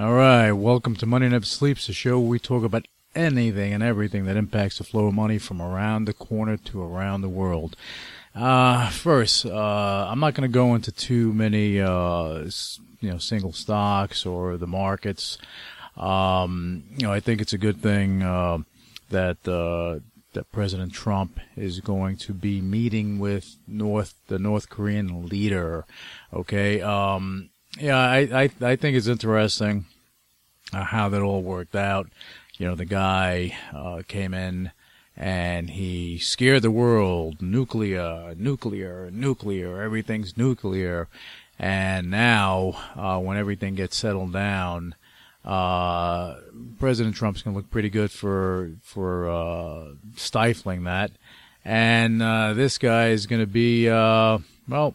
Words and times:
All 0.02 0.14
right, 0.14 0.50
welcome 0.52 0.96
to 0.96 1.04
Money 1.04 1.28
Never 1.28 1.44
Sleeps, 1.44 1.86
the 1.86 1.92
show 1.92 2.18
where 2.18 2.26
we 2.30 2.38
talk 2.38 2.64
about 2.64 2.88
anything 3.14 3.74
and 3.74 3.82
everything 3.82 4.24
that 4.24 4.36
impacts 4.38 4.78
the 4.78 4.84
flow 4.84 5.08
of 5.08 5.14
money 5.14 5.36
from 5.36 5.60
around 5.60 6.06
the 6.06 6.14
corner 6.14 6.56
to 6.56 6.82
around 6.82 7.20
the 7.20 7.28
world. 7.28 7.76
Uh, 8.34 8.88
first, 8.88 9.44
uh, 9.44 10.08
I'm 10.10 10.18
not 10.18 10.32
going 10.32 10.50
to 10.50 10.54
go 10.54 10.74
into 10.74 10.90
too 10.90 11.34
many, 11.34 11.82
uh, 11.82 12.48
you 13.00 13.10
know, 13.10 13.18
single 13.18 13.52
stocks 13.52 14.24
or 14.24 14.56
the 14.56 14.66
markets. 14.66 15.36
Um, 15.98 16.84
you 16.96 17.06
know, 17.06 17.12
I 17.12 17.20
think 17.20 17.42
it's 17.42 17.52
a 17.52 17.58
good 17.58 17.82
thing 17.82 18.22
uh, 18.22 18.60
that 19.10 19.46
uh, 19.46 20.00
that 20.32 20.50
President 20.50 20.94
Trump 20.94 21.38
is 21.58 21.80
going 21.80 22.16
to 22.16 22.32
be 22.32 22.62
meeting 22.62 23.18
with 23.18 23.58
North 23.68 24.14
the 24.28 24.38
North 24.38 24.70
Korean 24.70 25.26
leader. 25.26 25.84
Okay, 26.32 26.80
um, 26.80 27.49
yeah, 27.78 27.98
I, 27.98 28.18
I 28.18 28.50
I 28.60 28.76
think 28.76 28.96
it's 28.96 29.06
interesting 29.06 29.84
uh, 30.72 30.84
how 30.84 31.08
that 31.10 31.22
all 31.22 31.42
worked 31.42 31.76
out. 31.76 32.08
You 32.56 32.66
know, 32.66 32.74
the 32.74 32.84
guy 32.84 33.56
uh, 33.72 34.02
came 34.06 34.34
in 34.34 34.72
and 35.16 35.70
he 35.70 36.18
scared 36.18 36.62
the 36.62 36.70
world. 36.70 37.40
Nuclear, 37.40 38.34
nuclear, 38.36 39.10
nuclear. 39.10 39.82
Everything's 39.82 40.36
nuclear. 40.36 41.08
And 41.58 42.10
now, 42.10 42.72
uh, 42.96 43.18
when 43.18 43.36
everything 43.36 43.74
gets 43.74 43.96
settled 43.96 44.32
down, 44.32 44.94
uh, 45.44 46.36
President 46.78 47.14
Trump's 47.14 47.42
going 47.42 47.54
to 47.54 47.58
look 47.58 47.70
pretty 47.70 47.90
good 47.90 48.10
for 48.10 48.72
for 48.82 49.30
uh, 49.30 49.94
stifling 50.16 50.84
that. 50.84 51.12
And 51.64 52.20
this 52.56 52.78
guy 52.78 53.08
is 53.08 53.26
going 53.26 53.42
to 53.42 53.46
be 53.46 53.88
well 53.88 54.94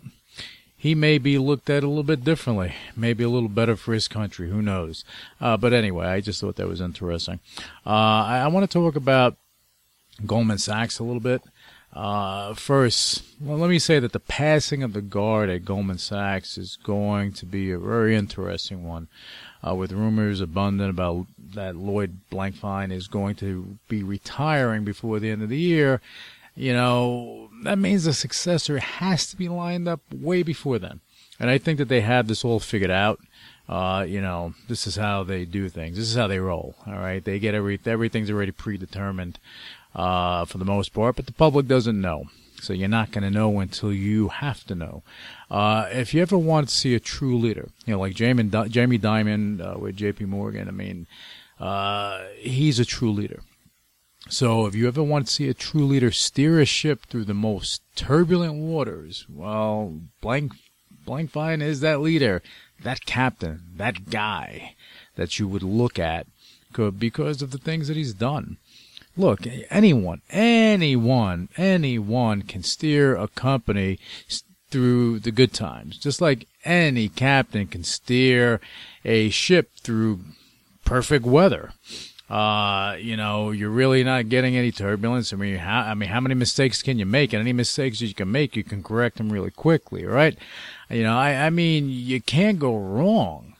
he 0.85 0.93
may 0.93 1.17
be 1.17 1.39
looked 1.39 1.67
at 1.67 1.83
a 1.83 1.87
little 1.87 2.03
bit 2.03 2.23
differently, 2.23 2.75
maybe 2.95 3.23
a 3.23 3.27
little 3.27 3.49
better 3.49 3.75
for 3.75 3.91
his 3.91 4.07
country. 4.07 4.51
Who 4.51 4.61
knows? 4.61 5.03
Uh, 5.41 5.57
but 5.57 5.73
anyway, 5.73 6.05
I 6.05 6.21
just 6.21 6.39
thought 6.39 6.57
that 6.57 6.67
was 6.67 6.79
interesting. 6.79 7.39
Uh, 7.83 7.89
I, 7.89 8.41
I 8.43 8.47
want 8.49 8.69
to 8.69 8.71
talk 8.79 8.95
about 8.95 9.35
Goldman 10.27 10.59
Sachs 10.59 10.99
a 10.99 11.03
little 11.03 11.19
bit. 11.19 11.41
Uh, 11.91 12.53
first, 12.53 13.23
well, 13.41 13.57
let 13.57 13.71
me 13.71 13.79
say 13.79 13.97
that 13.97 14.11
the 14.11 14.19
passing 14.19 14.83
of 14.83 14.93
the 14.93 15.01
guard 15.01 15.49
at 15.49 15.65
Goldman 15.65 15.97
Sachs 15.97 16.55
is 16.55 16.77
going 16.83 17.33
to 17.33 17.47
be 17.47 17.71
a 17.71 17.79
very 17.79 18.15
interesting 18.15 18.87
one, 18.87 19.07
uh, 19.67 19.73
with 19.73 19.91
rumors 19.91 20.39
abundant 20.39 20.91
about 20.91 21.25
that 21.55 21.75
Lloyd 21.75 22.19
Blankfein 22.31 22.91
is 22.91 23.07
going 23.07 23.33
to 23.37 23.79
be 23.89 24.03
retiring 24.03 24.83
before 24.83 25.19
the 25.19 25.31
end 25.31 25.41
of 25.41 25.49
the 25.49 25.57
year 25.57 25.99
you 26.55 26.73
know, 26.73 27.49
that 27.63 27.77
means 27.77 28.05
the 28.05 28.13
successor 28.13 28.79
has 28.79 29.27
to 29.27 29.35
be 29.35 29.49
lined 29.49 29.87
up 29.87 30.01
way 30.13 30.43
before 30.43 30.79
then. 30.79 31.01
And 31.39 31.49
I 31.49 31.57
think 31.57 31.77
that 31.79 31.89
they 31.89 32.01
have 32.01 32.27
this 32.27 32.45
all 32.45 32.59
figured 32.59 32.91
out. 32.91 33.19
Uh, 33.67 34.05
you 34.07 34.21
know, 34.21 34.53
this 34.67 34.85
is 34.87 34.95
how 34.95 35.23
they 35.23 35.43
do 35.43 35.69
things. 35.69 35.97
This 35.97 36.07
is 36.07 36.15
how 36.15 36.27
they 36.27 36.39
roll. 36.39 36.75
All 36.85 36.93
right. 36.93 37.23
They 37.23 37.39
get 37.39 37.55
every, 37.55 37.79
everything's 37.85 38.29
already 38.29 38.51
predetermined, 38.51 39.39
uh, 39.95 40.45
for 40.45 40.57
the 40.57 40.65
most 40.65 40.93
part, 40.93 41.15
but 41.15 41.25
the 41.25 41.33
public 41.33 41.67
doesn't 41.67 41.99
know. 41.99 42.25
So 42.61 42.73
you're 42.73 42.87
not 42.87 43.11
going 43.11 43.23
to 43.23 43.29
know 43.29 43.59
until 43.59 43.91
you 43.91 44.29
have 44.29 44.63
to 44.67 44.75
know. 44.75 45.03
Uh, 45.51 45.87
if 45.91 46.13
you 46.13 46.21
ever 46.21 46.37
want 46.37 46.69
to 46.69 46.75
see 46.75 46.95
a 46.95 46.99
true 46.99 47.37
leader, 47.37 47.69
you 47.85 47.93
know, 47.93 47.99
like 47.99 48.15
Jamie, 48.15 48.43
Jamie 48.69 48.97
uh, 48.97 49.77
with 49.77 49.97
JP 49.97 50.21
Morgan, 50.27 50.67
I 50.67 50.71
mean, 50.71 51.07
uh, 51.59 52.23
he's 52.37 52.79
a 52.79 52.85
true 52.85 53.11
leader. 53.11 53.41
So, 54.27 54.65
if 54.65 54.73
you 54.73 54.87
ever 54.87 55.03
want 55.03 55.27
to 55.27 55.33
see 55.33 55.49
a 55.49 55.53
true 55.53 55.85
leader 55.85 56.09
steer 56.09 56.59
a 56.59 56.65
ship 56.65 57.05
through 57.05 57.25
the 57.25 57.35
most 57.35 57.83
turbulent 57.95 58.55
waters, 58.55 59.27
well, 59.29 60.01
Blank 60.19 60.53
Blankfein 61.05 61.61
is 61.61 61.81
that 61.81 62.01
leader, 62.01 62.41
that 62.81 63.05
captain, 63.05 63.61
that 63.75 64.09
guy 64.09 64.75
that 65.15 65.37
you 65.37 65.47
would 65.47 65.61
look 65.61 65.99
at 65.99 66.25
because 66.97 67.43
of 67.43 67.51
the 67.51 67.59
things 67.59 67.87
that 67.87 67.97
he's 67.97 68.15
done. 68.15 68.57
Look, 69.15 69.41
anyone, 69.69 70.21
anyone, 70.31 71.47
anyone 71.55 72.41
can 72.41 72.63
steer 72.63 73.15
a 73.15 73.27
company 73.27 73.99
through 74.71 75.19
the 75.19 75.31
good 75.31 75.53
times, 75.53 75.97
just 75.99 76.19
like 76.19 76.47
any 76.65 77.07
captain 77.07 77.67
can 77.67 77.83
steer 77.83 78.59
a 79.05 79.29
ship 79.29 79.69
through 79.81 80.21
perfect 80.83 81.25
weather 81.25 81.71
uh, 82.29 82.95
you 82.99 83.15
know, 83.15 83.51
you're 83.51 83.69
really 83.69 84.03
not 84.03 84.29
getting 84.29 84.55
any 84.55 84.71
turbulence. 84.71 85.31
I 85.31 85.35
mean, 85.35 85.57
how, 85.57 85.81
I 85.81 85.93
mean, 85.93 86.09
how 86.09 86.19
many 86.19 86.33
mistakes 86.35 86.81
can 86.81 86.97
you 86.97 87.05
make? 87.05 87.33
And 87.33 87.41
any 87.41 87.53
mistakes 87.53 87.99
that 87.99 88.07
you 88.07 88.15
can 88.15 88.31
make, 88.31 88.55
you 88.55 88.63
can 88.63 88.81
correct 88.81 89.17
them 89.17 89.31
really 89.31 89.51
quickly, 89.51 90.05
right? 90.05 90.37
You 90.89 91.03
know, 91.03 91.17
I, 91.17 91.33
I 91.33 91.49
mean, 91.49 91.89
you 91.89 92.21
can't 92.21 92.59
go 92.59 92.75
wrong. 92.75 93.53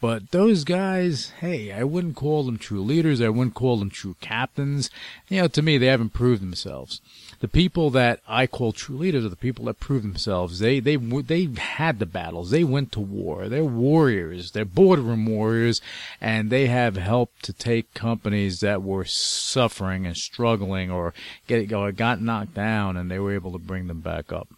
But 0.00 0.30
those 0.30 0.64
guys, 0.64 1.30
hey, 1.40 1.72
I 1.72 1.82
wouldn't 1.82 2.16
call 2.16 2.44
them 2.44 2.58
true 2.58 2.82
leaders. 2.82 3.20
I 3.20 3.30
wouldn't 3.30 3.54
call 3.54 3.78
them 3.78 3.90
true 3.90 4.14
captains. 4.20 4.90
You 5.28 5.42
know, 5.42 5.48
to 5.48 5.62
me, 5.62 5.78
they 5.78 5.86
haven't 5.86 6.10
proved 6.10 6.42
themselves. 6.42 7.00
The 7.40 7.48
people 7.48 7.90
that 7.90 8.20
I 8.26 8.46
call 8.46 8.72
true 8.72 8.96
leaders 8.96 9.24
are 9.24 9.30
the 9.30 9.36
people 9.36 9.66
that 9.66 9.78
prove 9.78 10.02
themselves. 10.02 10.58
They 10.58 10.80
they 10.80 10.96
they 10.96 11.48
had 11.56 11.98
the 11.98 12.06
battles. 12.06 12.50
They 12.50 12.64
went 12.64 12.92
to 12.92 13.00
war. 13.00 13.48
They're 13.48 13.64
warriors. 13.64 14.52
They're 14.52 14.64
boardroom 14.64 15.26
warriors, 15.26 15.80
and 16.20 16.50
they 16.50 16.66
have 16.66 16.96
helped 16.96 17.44
to 17.44 17.52
take 17.52 17.92
companies 17.92 18.60
that 18.60 18.82
were 18.82 19.04
suffering 19.04 20.06
and 20.06 20.16
struggling 20.16 20.90
or 20.90 21.12
get 21.46 21.72
or 21.72 21.92
got 21.92 22.22
knocked 22.22 22.54
down, 22.54 22.96
and 22.96 23.10
they 23.10 23.18
were 23.18 23.34
able 23.34 23.52
to 23.52 23.58
bring 23.58 23.86
them 23.86 24.00
back 24.00 24.32
up. 24.32 24.48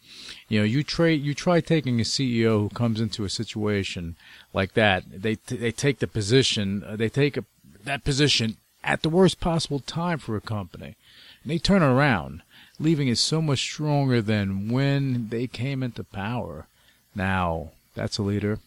You 0.48 0.60
know, 0.60 0.64
you 0.64 0.82
try 0.84 1.08
you 1.08 1.34
try 1.34 1.60
taking 1.60 2.00
a 2.00 2.04
CEO 2.04 2.60
who 2.60 2.68
comes 2.68 3.00
into 3.00 3.24
a 3.24 3.30
situation 3.30 4.16
like 4.54 4.74
that. 4.74 5.04
They 5.10 5.34
they 5.46 5.72
take 5.72 5.98
the 5.98 6.06
position. 6.06 6.84
Uh, 6.84 6.96
they 6.96 7.08
take 7.08 7.36
a, 7.36 7.44
that 7.84 8.04
position 8.04 8.56
at 8.84 9.02
the 9.02 9.08
worst 9.08 9.40
possible 9.40 9.80
time 9.80 10.18
for 10.18 10.36
a 10.36 10.40
company, 10.40 10.96
and 11.42 11.50
they 11.50 11.58
turn 11.58 11.82
around 11.82 12.42
leaving 12.78 13.08
is 13.08 13.20
so 13.20 13.42
much 13.42 13.60
stronger 13.60 14.22
than 14.22 14.68
when 14.70 15.28
they 15.28 15.46
came 15.46 15.82
into 15.82 16.04
power. 16.04 16.66
Now, 17.14 17.70
that's 17.94 18.18
a 18.18 18.22
leader. 18.22 18.60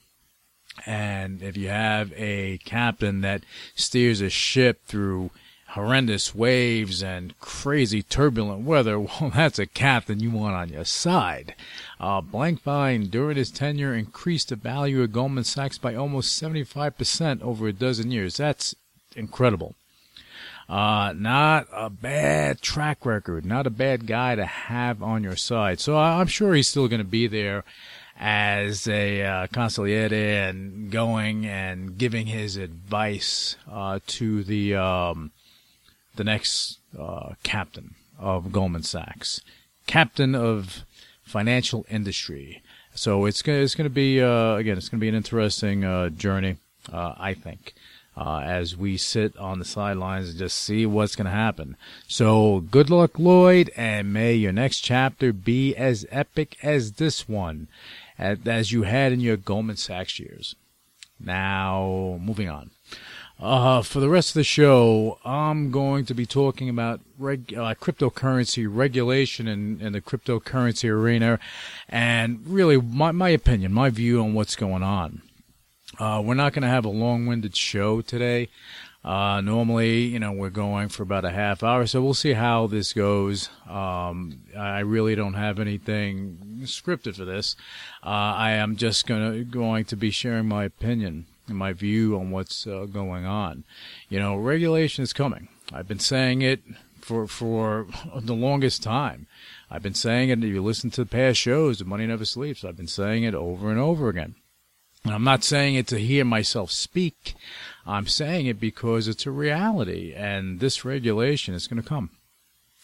And 0.85 1.41
if 1.41 1.57
you 1.57 1.69
have 1.69 2.13
a 2.16 2.59
captain 2.59 3.21
that 3.21 3.44
steers 3.75 4.21
a 4.21 4.29
ship 4.29 4.81
through 4.85 5.31
horrendous 5.69 6.35
waves 6.35 7.01
and 7.01 7.38
crazy 7.39 8.03
turbulent 8.03 8.66
weather, 8.66 9.00
well, 9.00 9.31
that's 9.33 9.59
a 9.59 9.66
captain 9.66 10.19
you 10.19 10.31
want 10.31 10.55
on 10.55 10.69
your 10.69 10.85
side. 10.85 11.55
Uh, 12.00 12.21
Blankfein, 12.21 13.09
during 13.09 13.38
his 13.38 13.51
tenure, 13.51 13.94
increased 13.94 14.50
the 14.50 14.55
value 14.55 15.01
of 15.01 15.13
Goldman 15.13 15.44
Sachs 15.44 15.77
by 15.77 15.95
almost 15.95 16.41
75% 16.41 17.41
over 17.41 17.67
a 17.67 17.73
dozen 17.73 18.11
years. 18.11 18.38
That's 18.38 18.75
incredible. 19.16 19.75
Uh, 20.71 21.13
not 21.17 21.67
a 21.73 21.89
bad 21.89 22.61
track 22.61 23.05
record, 23.05 23.45
not 23.45 23.67
a 23.67 23.69
bad 23.69 24.07
guy 24.07 24.35
to 24.35 24.45
have 24.45 25.03
on 25.03 25.21
your 25.21 25.35
side. 25.35 25.81
So 25.81 25.97
I'm 25.97 26.27
sure 26.27 26.53
he's 26.53 26.69
still 26.69 26.87
going 26.87 27.01
to 27.01 27.03
be 27.03 27.27
there 27.27 27.65
as 28.17 28.87
a 28.87 29.21
uh, 29.21 29.47
consigliere 29.47 30.13
and 30.49 30.89
going 30.89 31.45
and 31.45 31.97
giving 31.97 32.27
his 32.27 32.56
advice 32.56 33.57
uh, 33.69 34.00
to 34.07 34.45
the 34.45 34.73
um, 34.75 35.31
the 36.15 36.23
next 36.23 36.79
uh, 36.97 37.33
captain 37.44 37.95
of 38.17 38.53
Goldman 38.53 38.83
Sachs, 38.83 39.41
captain 39.88 40.33
of 40.33 40.85
financial 41.21 41.85
industry. 41.89 42.63
So 42.95 43.25
it's 43.25 43.41
gonna 43.41 43.57
it's 43.57 43.75
gonna 43.75 43.89
be 43.89 44.21
uh, 44.21 44.53
again 44.53 44.77
it's 44.77 44.88
gonna 44.88 45.01
be 45.01 45.09
an 45.09 45.15
interesting 45.15 45.83
uh, 45.83 46.07
journey, 46.07 46.56
uh, 46.94 47.15
I 47.17 47.33
think 47.33 47.74
uh, 48.16 48.40
as 48.40 48.75
we 48.75 48.98
sit 48.98 49.36
on 49.38 49.60
the 49.60 49.66
sidelines 49.66 50.30
and 50.30 50.38
just 50.38 50.58
see 50.58 50.86
what's 50.86 51.16
going 51.16 51.25
to 51.25 51.31
happen. 51.31 51.78
So 52.08 52.60
good 52.60 52.90
luck, 52.90 53.18
Lloyd, 53.18 53.72
and 53.75 54.12
may 54.12 54.34
your 54.36 54.52
next 54.52 54.81
chapter 54.81 55.31
be 55.31 55.75
as 55.75 56.06
epic 56.12 56.58
as 56.62 56.94
this 56.94 57.28
one, 57.28 57.68
as, 58.18 58.72
you 58.72 58.84
had 58.84 59.12
in 59.12 59.22
your 59.22 59.38
Goldman 59.38 59.78
Sachs 59.78 60.19
years. 60.19 60.56
Now, 61.19 62.19
moving 62.22 62.50
on. 62.50 62.72
Uh, 63.40 63.81
for 63.81 64.00
the 64.00 64.10
rest 64.10 64.30
of 64.31 64.36
the 64.36 64.44
show, 64.44 65.18
I'm 65.25 65.72
going 65.72 66.06
to 66.06 66.13
be 66.13 66.28
talking 66.28 66.69
about 66.69 67.00
reg- 67.18 67.56
uh, 67.56 67.74
cryptocurrency 67.74 68.68
regulation 68.69 69.48
in, 69.48 69.81
in 69.81 69.94
the 69.94 70.02
cryptocurrency 70.02 70.90
arena 70.90 71.40
and 71.90 72.46
really 72.46 72.80
my, 72.80 73.12
my 73.12 73.30
opinion, 73.30 73.74
my 73.74 73.90
view 73.90 74.22
on 74.22 74.36
what's 74.36 74.56
going 74.56 74.84
on. 74.84 75.24
Uh, 75.99 76.21
we're 76.23 76.33
not 76.33 76.53
going 76.53 76.63
to 76.63 76.67
have 76.67 76.85
a 76.85 76.89
long-winded 76.89 77.55
show 77.55 78.01
today. 78.01 78.49
Uh, 79.03 79.41
normally, 79.41 80.01
you 80.01 80.19
know, 80.19 80.31
we're 80.31 80.51
going 80.51 80.88
for 80.88 81.01
about 81.01 81.25
a 81.25 81.31
half 81.31 81.63
hour, 81.63 81.88
so 81.88 82.01
we'll 82.01 82.13
see 82.13 82.33
how 82.33 82.67
this 82.67 82.93
goes. 82.93 83.49
Um, 83.67 84.41
I 84.55 84.79
really 84.79 85.15
don't 85.15 85.33
have 85.33 85.59
anything 85.59 86.38
scripted 86.63 87.15
for 87.15 87.25
this. 87.25 87.55
Uh, 88.03 88.09
I 88.09 88.51
am 88.51 88.75
just 88.75 89.07
gonna 89.07 89.43
going 89.43 89.85
to 89.85 89.95
be 89.95 90.11
sharing 90.11 90.47
my 90.47 90.65
opinion 90.65 91.25
and 91.47 91.57
my 91.57 91.73
view 91.73 92.15
on 92.15 92.29
what's 92.29 92.67
uh, 92.67 92.85
going 92.85 93.25
on. 93.25 93.63
You 94.07 94.19
know, 94.19 94.35
regulation 94.35 95.03
is 95.03 95.13
coming. 95.13 95.47
I've 95.73 95.88
been 95.88 95.99
saying 95.99 96.43
it 96.43 96.61
for 96.99 97.25
for 97.25 97.88
the 98.15 98.35
longest 98.35 98.83
time. 98.83 99.25
I've 99.71 99.81
been 99.81 99.95
saying 99.95 100.29
it. 100.29 100.43
If 100.43 100.45
you 100.45 100.61
listen 100.61 100.91
to 100.91 101.03
the 101.03 101.09
past 101.09 101.39
shows, 101.39 101.79
the 101.79 101.85
Money 101.85 102.05
Never 102.05 102.25
Sleeps. 102.25 102.63
I've 102.63 102.77
been 102.77 102.88
saying 102.88 103.23
it 103.23 103.33
over 103.33 103.71
and 103.71 103.79
over 103.79 104.09
again. 104.09 104.35
And 105.03 105.13
I'm 105.13 105.24
not 105.24 105.44
saying 105.44 105.75
it 105.75 105.88
to 105.88 106.00
hear 106.00 106.24
myself 106.24 106.71
speak. 106.71 107.36
I'm 107.86 108.07
saying 108.07 108.45
it 108.45 108.59
because 108.59 109.07
it's 109.07 109.25
a 109.25 109.31
reality, 109.31 110.13
and 110.15 110.59
this 110.59 110.86
regulation 110.86 111.53
is 111.56 111.68
going 111.68 111.81
to 111.81 111.88
come. 111.88 112.12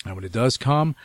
And 0.06 0.16
when 0.16 0.24
it 0.24 0.32
does 0.32 0.58
come, 0.58 0.96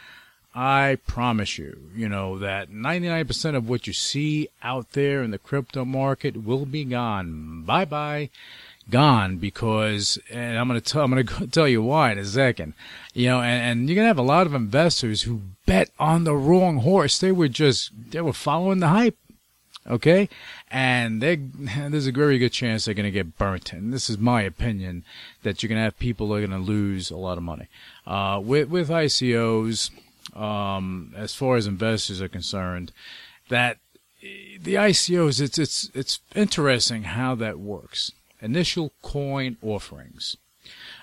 I 0.54 0.98
promise 1.06 1.58
you, 1.58 1.90
you 1.94 2.08
know, 2.08 2.38
that 2.38 2.70
99% 2.70 3.56
of 3.56 3.68
what 3.68 3.86
you 3.86 3.92
see 3.92 4.48
out 4.62 4.92
there 4.92 5.22
in 5.22 5.30
the 5.30 5.38
crypto 5.38 5.84
market 5.84 6.44
will 6.44 6.66
be 6.66 6.84
gone. 6.84 7.62
Bye 7.64 7.86
bye. 7.86 8.30
Gone 8.90 9.36
because, 9.36 10.18
and 10.30 10.58
I'm 10.58 10.68
going 10.68 10.80
to 10.80 10.92
tell, 10.92 11.04
I'm 11.04 11.12
going 11.12 11.26
to 11.26 11.46
tell 11.46 11.68
you 11.68 11.82
why 11.82 12.12
in 12.12 12.18
a 12.18 12.24
second. 12.24 12.74
You 13.14 13.28
know, 13.28 13.40
and, 13.40 13.62
and 13.62 13.88
you're 13.88 13.94
going 13.94 14.04
to 14.04 14.08
have 14.08 14.18
a 14.18 14.22
lot 14.22 14.46
of 14.46 14.54
investors 14.54 15.22
who 15.22 15.40
bet 15.64 15.90
on 15.98 16.24
the 16.24 16.36
wrong 16.36 16.78
horse. 16.78 17.18
They 17.18 17.32
were 17.32 17.48
just, 17.48 17.90
they 18.10 18.20
were 18.20 18.32
following 18.32 18.80
the 18.80 18.88
hype. 18.88 19.16
Okay. 19.88 20.28
And 20.70 21.20
there's 21.90 22.06
a 22.06 22.12
very 22.12 22.38
good 22.38 22.52
chance 22.52 22.84
they're 22.84 22.94
going 22.94 23.04
to 23.04 23.10
get 23.10 23.38
burnt. 23.38 23.72
And 23.72 23.92
this 23.92 24.08
is 24.08 24.18
my 24.18 24.42
opinion 24.42 25.04
that 25.42 25.62
you're 25.62 25.68
going 25.68 25.78
to 25.78 25.84
have 25.84 25.98
people 25.98 26.28
who 26.28 26.34
are 26.34 26.46
going 26.46 26.50
to 26.50 26.58
lose 26.58 27.10
a 27.10 27.16
lot 27.16 27.38
of 27.38 27.44
money. 27.44 27.68
Uh, 28.06 28.40
with, 28.42 28.68
with 28.68 28.88
ICOs, 28.88 29.90
um, 30.36 31.12
as 31.16 31.34
far 31.34 31.56
as 31.56 31.66
investors 31.66 32.22
are 32.22 32.28
concerned, 32.28 32.92
that 33.48 33.78
the 34.20 34.74
ICOs, 34.74 35.40
it's, 35.40 35.58
it's, 35.58 35.90
it's 35.94 36.20
interesting 36.34 37.02
how 37.04 37.34
that 37.34 37.58
works. 37.58 38.12
Initial 38.40 38.92
coin 39.02 39.56
offerings. 39.62 40.36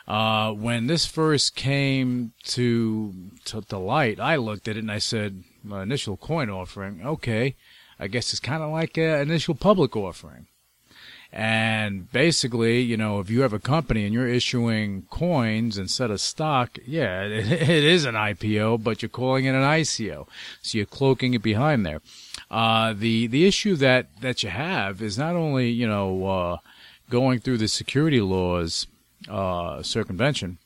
Uh, 0.08 0.52
when 0.54 0.88
this 0.88 1.06
first 1.06 1.56
came 1.56 2.34
to, 2.44 3.14
to, 3.46 3.62
to 3.62 3.78
light, 3.78 4.20
I 4.20 4.38
looked 4.38 4.68
at 4.68 4.78
it 4.78 4.80
and 4.80 4.92
I 4.92 4.98
said, 4.98 5.44
initial 5.70 6.18
coin 6.18 6.50
offering, 6.50 7.02
okay, 7.06 7.56
I 8.00 8.08
guess 8.08 8.32
it's 8.32 8.40
kind 8.40 8.64
of 8.64 8.72
like 8.72 8.98
an 8.98 9.22
initial 9.22 9.56
public 9.56 9.96
offering. 9.96 10.48
And 11.32 12.12
basically, 12.12 12.82
you 12.82 12.98
know, 12.98 13.20
if 13.20 13.30
you 13.30 13.42
have 13.42 13.54
a 13.54 13.60
company 13.60 14.04
and 14.04 14.14
you're 14.14 14.28
issuing 14.28 15.04
coins 15.12 15.78
instead 15.78 16.10
of 16.10 16.20
stock, 16.22 16.80
yeah, 16.88 17.22
it, 17.22 17.52
it 17.70 17.84
is 17.84 18.06
an 18.06 18.16
IPO, 18.16 18.84
but 18.84 19.02
you're 19.02 19.10
calling 19.10 19.46
it 19.46 19.54
an 19.54 19.62
ICO. 19.62 20.28
So 20.62 20.78
you're 20.78 20.88
cloaking 20.88 21.36
it 21.36 21.44
behind 21.44 21.86
there. 21.86 22.02
Uh, 22.50 22.94
the, 22.94 23.28
the 23.28 23.46
issue 23.46 23.76
that, 23.76 24.08
that 24.22 24.42
you 24.42 24.50
have 24.50 25.04
is 25.04 25.20
not 25.20 25.36
only, 25.36 25.70
you 25.70 25.88
know, 25.88 26.26
uh, 26.26 26.58
going 27.12 27.40
through 27.40 27.58
the 27.58 27.68
security 27.68 28.22
laws, 28.22 28.88
uh, 29.28 29.84
circumvention, 29.84 30.58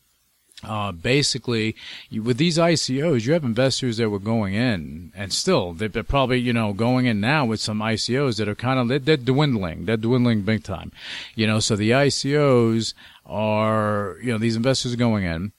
uh, 0.64 0.92
basically, 0.92 1.76
you, 2.10 2.24
with 2.24 2.38
these 2.38 2.58
ICOs, 2.58 3.26
you 3.26 3.34
have 3.34 3.44
investors 3.44 3.98
that 3.98 4.10
were 4.10 4.20
going 4.20 4.54
in, 4.54 5.12
and 5.16 5.34
still 5.34 5.74
they're, 5.74 5.90
probably 5.90 6.40
you 6.40 6.54
know 6.54 6.74
going 6.74 7.06
in 7.06 7.20
now 7.20 7.46
with 7.46 7.60
some 7.60 7.80
ICOs 7.80 8.38
that 8.38 8.48
are 8.48 8.56
kind 8.56 8.80
of 8.80 8.88
they're, 8.88 9.00
they're, 9.00 9.18
dwindling, 9.18 9.86
they're 9.86 9.98
dwindling 9.98 10.42
big 10.42 10.64
time, 10.64 10.92
you 11.36 11.48
know. 11.48 11.60
So 11.60 11.76
the 11.76 11.92
ICOs 11.92 12.94
are 13.26 14.18
you 14.22 14.32
know 14.32 14.38
these 14.38 14.56
investors 14.56 14.94
are 14.94 14.98
going 14.98 15.26
in, 15.26 15.52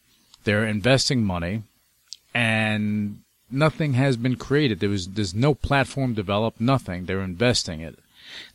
they're 0.44 0.66
investing 0.66 1.24
money, 1.24 1.62
and 2.34 3.20
nothing 3.50 3.94
has 3.94 4.16
been 4.16 4.36
created. 4.36 4.80
There 4.80 4.90
was 4.90 5.08
there's 5.08 5.34
no 5.34 5.54
platform 5.54 6.14
developed, 6.14 6.60
nothing. 6.60 7.06
They're 7.06 7.20
investing 7.20 7.80
it. 7.80 7.98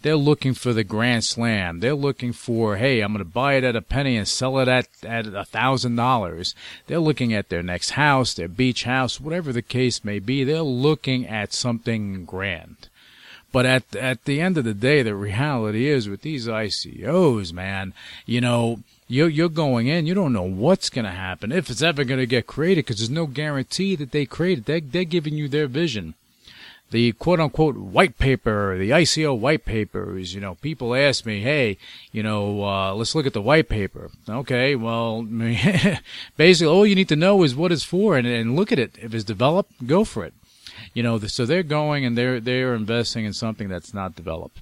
They're 0.01 0.15
looking 0.15 0.53
for 0.53 0.73
the 0.73 0.83
grand 0.83 1.23
slam. 1.23 1.79
They're 1.79 1.95
looking 1.95 2.33
for, 2.33 2.77
hey, 2.77 3.01
I'm 3.01 3.13
going 3.13 3.23
to 3.23 3.29
buy 3.29 3.55
it 3.55 3.63
at 3.63 3.75
a 3.75 3.81
penny 3.81 4.15
and 4.15 4.27
sell 4.27 4.59
it 4.59 4.67
at 4.67 4.87
at 5.03 5.27
a 5.27 5.45
thousand 5.45 5.95
dollars. 5.95 6.55
They're 6.87 6.99
looking 6.99 7.33
at 7.33 7.49
their 7.49 7.63
next 7.63 7.91
house, 7.91 8.33
their 8.33 8.47
beach 8.47 8.83
house, 8.83 9.19
whatever 9.19 9.51
the 9.51 9.61
case 9.61 10.03
may 10.03 10.19
be. 10.19 10.43
They're 10.43 10.61
looking 10.61 11.27
at 11.27 11.53
something 11.53 12.25
grand. 12.25 12.89
But 13.51 13.65
at 13.65 13.95
at 13.95 14.25
the 14.25 14.41
end 14.41 14.57
of 14.57 14.63
the 14.63 14.73
day, 14.73 15.01
the 15.01 15.15
reality 15.15 15.87
is 15.87 16.07
with 16.07 16.21
these 16.21 16.47
ICOs, 16.47 17.51
man, 17.51 17.93
you 18.25 18.41
know, 18.41 18.79
you're, 19.07 19.27
you're 19.27 19.49
going 19.49 19.87
in, 19.87 20.05
you 20.05 20.13
don't 20.13 20.33
know 20.33 20.43
what's 20.43 20.91
going 20.91 21.05
to 21.05 21.11
happen, 21.11 21.51
if 21.51 21.69
it's 21.71 21.81
ever 21.81 22.03
going 22.03 22.19
to 22.19 22.27
get 22.27 22.45
created, 22.45 22.85
because 22.85 22.99
there's 22.99 23.09
no 23.09 23.25
guarantee 23.25 23.95
that 23.95 24.11
they 24.11 24.25
created. 24.25 24.65
They, 24.65 24.81
they're 24.81 25.03
giving 25.03 25.33
you 25.33 25.47
their 25.47 25.67
vision 25.67 26.13
the 26.91 27.11
quote 27.13 27.39
unquote 27.39 27.77
white 27.77 28.17
paper, 28.17 28.77
the 28.77 28.89
ICO 28.89 29.37
white 29.37 29.65
papers, 29.65 30.33
you 30.33 30.41
know, 30.41 30.55
people 30.55 30.95
ask 30.95 31.25
me, 31.25 31.41
hey, 31.41 31.77
you 32.11 32.23
know, 32.23 32.63
uh, 32.63 32.93
let's 32.93 33.13
look 33.13 33.27
at 33.27 33.33
the 33.33 33.41
white 33.41 33.69
paper. 33.69 34.09
Okay, 34.27 34.75
well, 34.75 35.21
basically 36.37 36.67
all 36.67 36.85
you 36.85 36.95
need 36.95 37.09
to 37.09 37.15
know 37.15 37.43
is 37.43 37.55
what 37.55 37.71
it's 37.71 37.83
for 37.83 38.17
and, 38.17 38.27
and 38.27 38.55
look 38.55 38.71
at 38.71 38.79
it. 38.79 38.95
If 39.01 39.13
it's 39.13 39.23
developed, 39.23 39.85
go 39.85 40.03
for 40.03 40.25
it. 40.25 40.33
You 40.93 41.03
know, 41.03 41.19
so 41.19 41.45
they're 41.45 41.63
going 41.63 42.05
and 42.05 42.17
they're, 42.17 42.39
they're 42.39 42.73
investing 42.73 43.25
in 43.25 43.33
something 43.33 43.67
that's 43.67 43.93
not 43.93 44.15
developed. 44.15 44.61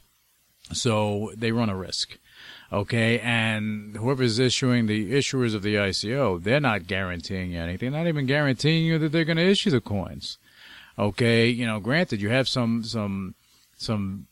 So 0.74 1.32
they 1.36 1.52
run 1.52 1.70
a 1.70 1.76
risk. 1.76 2.18
Okay, 2.72 3.20
and 3.22 3.96
whoever's 3.96 4.40
issuing 4.40 4.88
the 4.88 5.14
issuers 5.14 5.56
of 5.56 5.62
the 5.62 5.76
ICO, 5.76 6.44
they're 6.44 6.60
not 6.60 6.86
guaranteeing 6.86 7.52
you 7.52 7.62
anything, 7.62 7.94
not 7.94 8.08
even 8.08 8.26
guaranteeing 8.26 8.86
you 8.86 9.00
that 9.00 9.14
they're 9.14 9.24
going 9.24 9.38
to 9.38 9.50
issue 9.50 9.70
the 9.70 9.80
coins. 9.80 10.38
Okay, 11.00 11.48
you 11.48 11.66
know, 11.66 11.80
granted, 11.80 12.22
you 12.22 12.30
have 12.30 12.48
some 12.48 12.84
some 12.84 13.36
some 13.78 14.28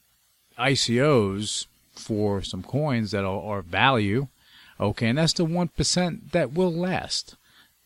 ICOs 0.57 1.67
for 1.93 2.41
some 2.41 2.63
coins 2.63 3.11
that 3.11 3.23
are, 3.23 3.41
are 3.41 3.61
value. 3.61 4.27
Okay, 4.79 5.07
and 5.07 5.17
that's 5.17 5.33
the 5.33 5.45
one 5.45 5.69
percent 5.69 6.31
that 6.31 6.53
will 6.53 6.73
last. 6.73 7.35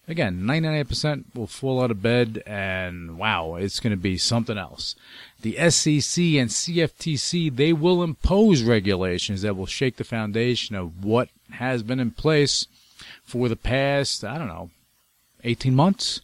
Again, 0.08 0.42
99% 0.42 1.26
will 1.36 1.46
fall 1.46 1.84
out 1.84 1.92
of 1.92 2.02
bed, 2.02 2.42
and 2.48 3.20
wow, 3.20 3.54
it's 3.56 3.80
going 3.80 3.92
to 3.92 3.98
be 3.98 4.18
something 4.18 4.58
else. 4.58 4.96
The 5.42 5.54
SEC 5.70 6.24
and 6.24 6.50
CFTC, 6.50 7.56
they 7.56 7.74
will 7.74 8.02
impose 8.02 8.64
regulations 8.64 9.44
that 9.44 9.56
will 9.56 9.68
shake 9.68 9.98
the 9.98 10.04
foundation 10.04 10.76
of 10.76 11.06
what 11.06 11.30
has 11.52 11.84
been 11.84 12.00
in 12.00 12.10
place 12.10 12.66
for 13.24 13.48
the 13.50 13.56
past, 13.56 14.24
I 14.24 14.40
don't 14.40 14.48
know, 14.48 14.72
18 15.44 15.76
months. 15.76 16.22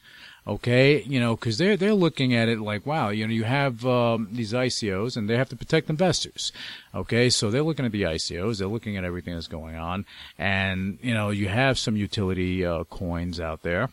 Okay, 0.47 1.01
you 1.01 1.19
know, 1.19 1.35
because 1.35 1.57
they're 1.57 1.75
they're 1.75 1.95
looking 1.95 2.35
at 2.35 2.49
it 2.49 2.59
like, 2.59 2.85
wow, 2.85 3.09
you 3.09 3.25
know, 3.25 3.33
you 3.33 3.45
have 3.45 3.83
um, 3.83 4.27
these 4.31 4.53
ICOs 4.53 5.17
and 5.17 5.27
they 5.27 5.37
have 5.37 5.49
to 5.49 5.55
protect 5.55 5.89
investors. 5.89 6.51
Okay, 6.93 7.31
so 7.31 7.49
they're 7.49 7.63
looking 7.63 7.85
at 7.85 7.91
the 7.91 8.03
ICOs, 8.03 8.59
they're 8.59 8.67
looking 8.67 8.95
at 8.95 9.03
everything 9.03 9.33
that's 9.33 9.47
going 9.47 9.75
on, 9.75 10.05
and 10.37 10.99
you 11.01 11.15
know, 11.15 11.31
you 11.31 11.47
have 11.47 11.79
some 11.79 11.97
utility 11.97 12.63
uh, 12.63 12.83
coins 12.83 13.39
out 13.39 13.63
there, 13.63 13.89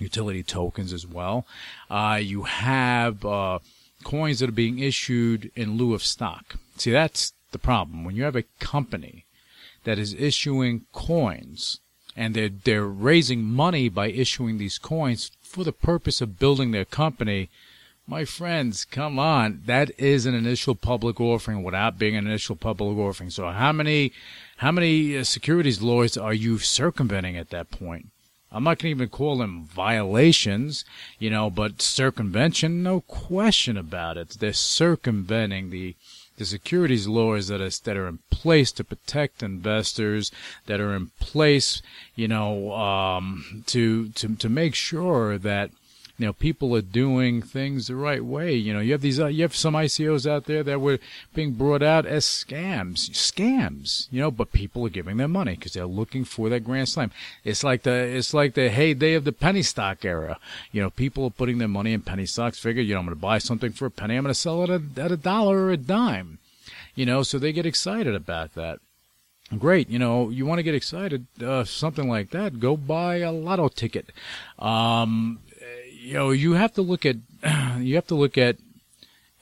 utility 0.00 0.42
tokens 0.42 0.92
as 0.92 1.06
well. 1.06 1.46
Uh, 1.88 2.18
you 2.20 2.42
have 2.42 3.24
uh, 3.24 3.60
coins 4.02 4.40
that 4.40 4.48
are 4.48 4.52
being 4.52 4.80
issued 4.80 5.52
in 5.54 5.76
lieu 5.76 5.94
of 5.94 6.02
stock. 6.02 6.56
See, 6.76 6.90
that's 6.90 7.34
the 7.52 7.58
problem 7.58 8.04
when 8.04 8.16
you 8.16 8.24
have 8.24 8.36
a 8.36 8.44
company 8.58 9.26
that 9.84 9.96
is 9.96 10.12
issuing 10.14 10.86
coins 10.92 11.78
and 12.18 12.34
they're 12.34 12.48
they're 12.48 12.84
raising 12.84 13.44
money 13.44 13.88
by 13.88 14.08
issuing 14.08 14.58
these 14.58 14.76
coins 14.76 15.30
for 15.48 15.64
the 15.64 15.72
purpose 15.72 16.20
of 16.20 16.38
building 16.38 16.70
their 16.70 16.84
company. 16.84 17.48
My 18.06 18.24
friends, 18.24 18.84
come 18.84 19.18
on. 19.18 19.62
That 19.66 19.90
is 19.98 20.26
an 20.26 20.34
initial 20.34 20.74
public 20.74 21.20
offering 21.20 21.62
without 21.62 21.98
being 21.98 22.16
an 22.16 22.26
initial 22.26 22.56
public 22.56 22.96
offering. 22.98 23.30
So 23.30 23.48
how 23.48 23.72
many, 23.72 24.12
how 24.58 24.72
many 24.72 25.16
uh, 25.16 25.24
securities 25.24 25.82
laws 25.82 26.16
are 26.16 26.34
you 26.34 26.58
circumventing 26.58 27.36
at 27.36 27.50
that 27.50 27.70
point? 27.70 28.06
I'm 28.50 28.64
not 28.64 28.78
going 28.78 28.94
to 28.94 29.02
even 29.02 29.08
call 29.10 29.38
them 29.38 29.64
violations, 29.66 30.84
you 31.18 31.28
know, 31.28 31.50
but 31.50 31.82
circumvention, 31.82 32.82
no 32.82 33.02
question 33.02 33.76
about 33.76 34.16
it. 34.16 34.30
They're 34.40 34.54
circumventing 34.54 35.68
the 35.68 35.96
the 36.38 36.44
securities 36.44 37.06
laws 37.06 37.48
that 37.48 37.60
are 37.60 37.70
that 37.84 37.96
are 37.96 38.08
in 38.08 38.18
place 38.30 38.72
to 38.72 38.84
protect 38.84 39.42
investors, 39.42 40.30
that 40.66 40.80
are 40.80 40.94
in 40.94 41.08
place, 41.20 41.82
you 42.14 42.28
know, 42.28 42.72
um, 42.72 43.64
to 43.66 44.08
to 44.10 44.36
to 44.36 44.48
make 44.48 44.74
sure 44.74 45.36
that 45.36 45.70
you 46.18 46.26
know 46.26 46.32
people 46.32 46.74
are 46.74 46.82
doing 46.82 47.40
things 47.42 47.86
the 47.86 47.94
right 47.94 48.24
way. 48.24 48.52
You 48.52 48.74
know, 48.74 48.80
you 48.80 48.90
have 48.92 49.00
these 49.00 49.20
uh, 49.20 49.26
you 49.26 49.42
have 49.42 49.54
some 49.54 49.74
ICOs 49.74 50.28
out 50.28 50.46
there 50.46 50.64
that 50.64 50.80
were 50.80 50.98
being 51.32 51.52
brought 51.52 51.82
out 51.82 52.06
as 52.06 52.24
scams, 52.24 53.10
scams. 53.10 54.08
You 54.10 54.22
know, 54.22 54.30
but 54.32 54.50
people 54.50 54.84
are 54.84 54.90
giving 54.90 55.16
their 55.16 55.28
money 55.28 55.54
because 55.54 55.74
they're 55.74 55.86
looking 55.86 56.24
for 56.24 56.48
that 56.48 56.64
grand 56.64 56.88
slam. 56.88 57.12
It's 57.44 57.62
like 57.62 57.84
the 57.84 57.92
it's 57.92 58.34
like 58.34 58.54
the 58.54 58.68
heyday 58.68 59.14
of 59.14 59.24
the 59.24 59.32
penny 59.32 59.62
stock 59.62 60.04
era. 60.04 60.38
You 60.72 60.82
know, 60.82 60.90
people 60.90 61.24
are 61.24 61.30
putting 61.30 61.58
their 61.58 61.68
money 61.68 61.92
in 61.92 62.02
penny 62.02 62.26
stocks. 62.26 62.58
Figure, 62.58 62.82
you 62.82 62.94
know, 62.94 63.00
I'm 63.00 63.06
going 63.06 63.16
to 63.16 63.20
buy 63.20 63.38
something 63.38 63.70
for 63.70 63.86
a 63.86 63.90
penny. 63.90 64.16
I'm 64.16 64.24
going 64.24 64.34
to 64.34 64.40
sell 64.40 64.64
it 64.64 64.70
at, 64.70 64.98
at 64.98 65.12
a 65.12 65.16
dollar 65.16 65.58
or 65.66 65.70
a 65.70 65.76
dime 65.76 66.38
You 66.96 67.06
know, 67.06 67.22
so 67.22 67.38
they 67.38 67.52
get 67.52 67.64
excited 67.64 68.14
about 68.16 68.54
that. 68.54 68.80
Great, 69.56 69.88
you 69.88 69.98
know, 69.98 70.28
you 70.28 70.44
want 70.44 70.58
to 70.58 70.62
get 70.62 70.74
excited, 70.74 71.24
uh, 71.42 71.64
something 71.64 72.06
like 72.06 72.30
that, 72.30 72.60
go 72.60 72.76
buy 72.76 73.20
a 73.20 73.32
lotto 73.32 73.68
ticket. 73.68 74.10
Um, 74.58 75.38
you 76.08 76.14
know, 76.14 76.30
you 76.30 76.54
have 76.54 76.72
to 76.72 76.82
look 76.82 77.04
at, 77.04 77.16
you 77.78 77.94
have 77.96 78.06
to 78.06 78.14
look 78.14 78.38
at 78.38 78.56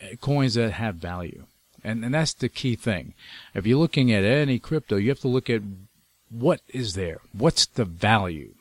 uh, 0.03 0.17
coins 0.21 0.55
that 0.55 0.73
have 0.73 0.97
value. 0.97 1.45
And, 1.85 2.05
and 2.05 2.13
that's 2.13 2.35
the 2.35 2.49
key 2.49 2.75
thing. 2.75 3.15
If 3.55 3.67
you're 3.67 3.79
looking 3.79 4.13
at 4.13 4.25
any 4.25 4.59
crypto, 4.59 4.97
you 4.97 5.11
have 5.11 5.21
to 5.21 5.29
look 5.29 5.49
at 5.49 5.63
what 6.29 6.61
is 6.69 6.95
there? 6.95 7.19
What's 7.33 7.67
the 7.67 7.85
value? 7.85 8.55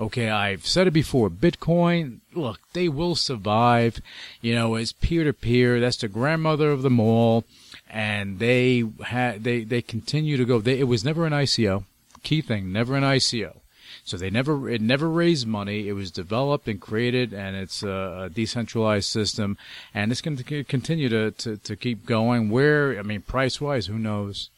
Okay, 0.00 0.28
I've 0.28 0.66
said 0.66 0.88
it 0.88 0.90
before. 0.90 1.30
Bitcoin, 1.30 2.18
look, 2.34 2.58
they 2.72 2.88
will 2.88 3.14
survive. 3.14 4.00
You 4.42 4.56
know, 4.56 4.74
it's 4.74 4.92
peer 4.92 5.22
to 5.22 5.32
peer. 5.32 5.78
That's 5.78 5.98
the 5.98 6.08
grandmother 6.08 6.72
of 6.72 6.82
them 6.82 6.98
all, 6.98 7.44
and 7.88 8.40
they 8.40 8.84
had 9.04 9.44
they 9.44 9.64
they 9.64 9.80
continue 9.80 10.36
to 10.36 10.44
go. 10.44 10.60
They, 10.60 10.80
it 10.80 10.88
was 10.88 11.02
never 11.02 11.24
an 11.24 11.32
ICO. 11.32 11.84
Key 12.22 12.42
thing, 12.42 12.72
never 12.72 12.94
an 12.94 13.04
ICO. 13.04 13.60
So 14.06 14.16
they 14.16 14.30
never 14.30 14.70
it 14.70 14.80
never 14.80 15.10
raised 15.10 15.48
money. 15.48 15.88
It 15.88 15.94
was 15.94 16.12
developed 16.12 16.68
and 16.68 16.80
created, 16.80 17.34
and 17.34 17.56
it's 17.56 17.82
a, 17.82 18.30
decentralized 18.32 19.08
system, 19.08 19.58
and 19.92 20.12
it's 20.12 20.20
going 20.20 20.36
to 20.36 20.64
continue 20.64 21.08
to, 21.08 21.32
to 21.32 21.56
to 21.56 21.74
keep 21.74 22.06
going. 22.06 22.48
Where 22.48 22.96
I 23.00 23.02
mean, 23.02 23.22
price 23.22 23.60
wise, 23.60 23.86
who 23.86 23.98
knows? 23.98 24.48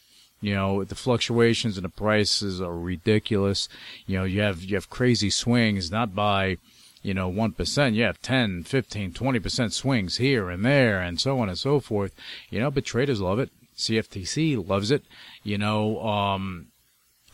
You 0.43 0.55
know, 0.55 0.85
the 0.85 0.95
fluctuations 0.95 1.79
in 1.79 1.83
the 1.83 1.89
prices 1.89 2.61
are 2.61 2.77
ridiculous. 2.77 3.71
You 4.07 4.19
know, 4.19 4.25
you 4.25 4.41
have, 4.43 4.63
you 4.63 4.77
have 4.77 4.89
crazy 4.89 5.31
swings, 5.31 5.91
not 5.91 6.15
by, 6.15 6.59
you 7.03 7.13
know, 7.13 7.29
1%. 7.29 7.95
You 7.95 8.05
have 8.05 8.23
10, 8.23 8.63
15, 8.63 9.13
20% 9.13 9.73
swings 9.73 10.19
here 10.19 10.49
and 10.49 10.65
there 10.65 11.01
and 11.01 11.21
so 11.21 11.41
on 11.41 11.49
and 11.49 11.59
so 11.59 11.81
forth. 11.81 12.15
You 12.51 12.61
know, 12.61 12.71
but 12.71 12.85
traders 12.85 13.21
love 13.21 13.41
it. 13.41 13.51
CFTC 13.77 14.69
loves 14.69 14.93
it. 14.93 15.03
You 15.43 15.59
know, 15.59 16.01
um, 16.07 16.69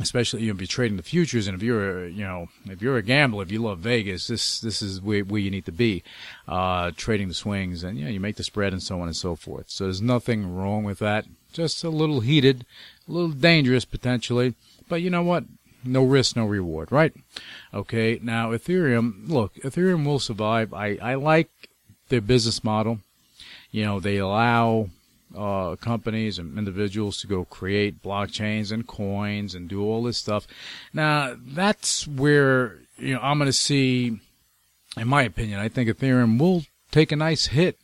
especially 0.05 0.43
you 0.43 0.49
know, 0.49 0.55
if 0.55 0.61
you're 0.61 0.69
trading 0.69 0.97
the 0.97 1.03
futures. 1.03 1.47
And 1.47 1.57
if 1.57 1.63
you're 1.63 2.07
you 2.07 2.25
know 2.25 2.49
if 2.67 2.81
you're 2.81 2.97
a 2.97 3.03
gambler 3.03 3.43
if 3.43 3.51
you 3.51 3.61
love 3.61 3.81
Vegas 3.81 4.27
this 4.29 4.61
this 4.61 4.83
is 4.83 5.01
where, 5.01 5.25
where 5.25 5.41
you 5.41 5.51
need 5.51 5.67
to 5.67 5.73
be 5.73 6.03
uh, 6.47 6.93
trading 6.97 7.29
the 7.29 7.35
swings 7.35 7.83
and 7.83 7.99
you 7.99 8.05
know 8.05 8.11
you 8.11 8.21
make 8.21 8.37
the 8.37 8.45
spread 8.45 8.73
and 8.73 8.83
so 8.83 9.01
on 9.01 9.09
and 9.09 9.17
so 9.17 9.35
forth. 9.35 9.71
So 9.71 9.85
there's 9.85 10.03
nothing 10.03 10.55
wrong 10.55 10.85
with 10.85 10.99
that. 11.01 11.25
Just 11.53 11.85
a 11.85 11.91
little 11.91 12.21
heated 12.21 12.67
a 13.09 13.13
little 13.13 13.31
dangerous 13.31 13.85
potentially. 13.85 14.55
But 14.89 15.03
you 15.03 15.11
know 15.11 15.23
what? 15.23 15.45
No 15.85 16.05
risk 16.05 16.37
no 16.37 16.47
reward 16.47 16.93
right? 16.93 17.13
Okay. 17.73 18.21
Now 18.23 18.51
Ethereum 18.51 19.29
look 19.29 19.55
Ethereum 19.57 20.05
will 20.07 20.21
survive. 20.21 20.73
I 20.73 20.97
I 21.03 21.15
like 21.15 21.51
their 22.09 22.21
business 22.21 22.63
model. 22.63 23.01
You 23.71 23.85
know 23.85 24.01
they 24.01 24.19
allow 24.19 24.91
uh, 25.37 25.77
companies 25.77 26.39
and 26.39 26.59
individuals 26.59 27.21
to 27.21 27.27
go 27.27 27.45
create 27.45 28.03
blockchains 28.03 28.73
and 28.73 28.87
coins 28.87 29.55
and 29.55 29.69
do 29.69 29.83
all 29.83 30.03
this 30.03 30.19
stuff. 30.19 30.47
Now, 30.93 31.37
that's 31.39 32.07
where 32.07 32.79
you 32.97 33.15
know 33.15 33.21
I'm 33.21 33.39
going 33.39 33.47
to 33.47 33.53
see, 33.53 34.19
in 34.97 35.09
my 35.09 35.23
opinion, 35.23 35.61
I 35.61 35.69
think 35.69 35.89
Ethereum 35.89 36.39
will 36.39 36.65
take 36.91 37.13
a 37.13 37.17
nice 37.17 37.47
hit 37.47 37.79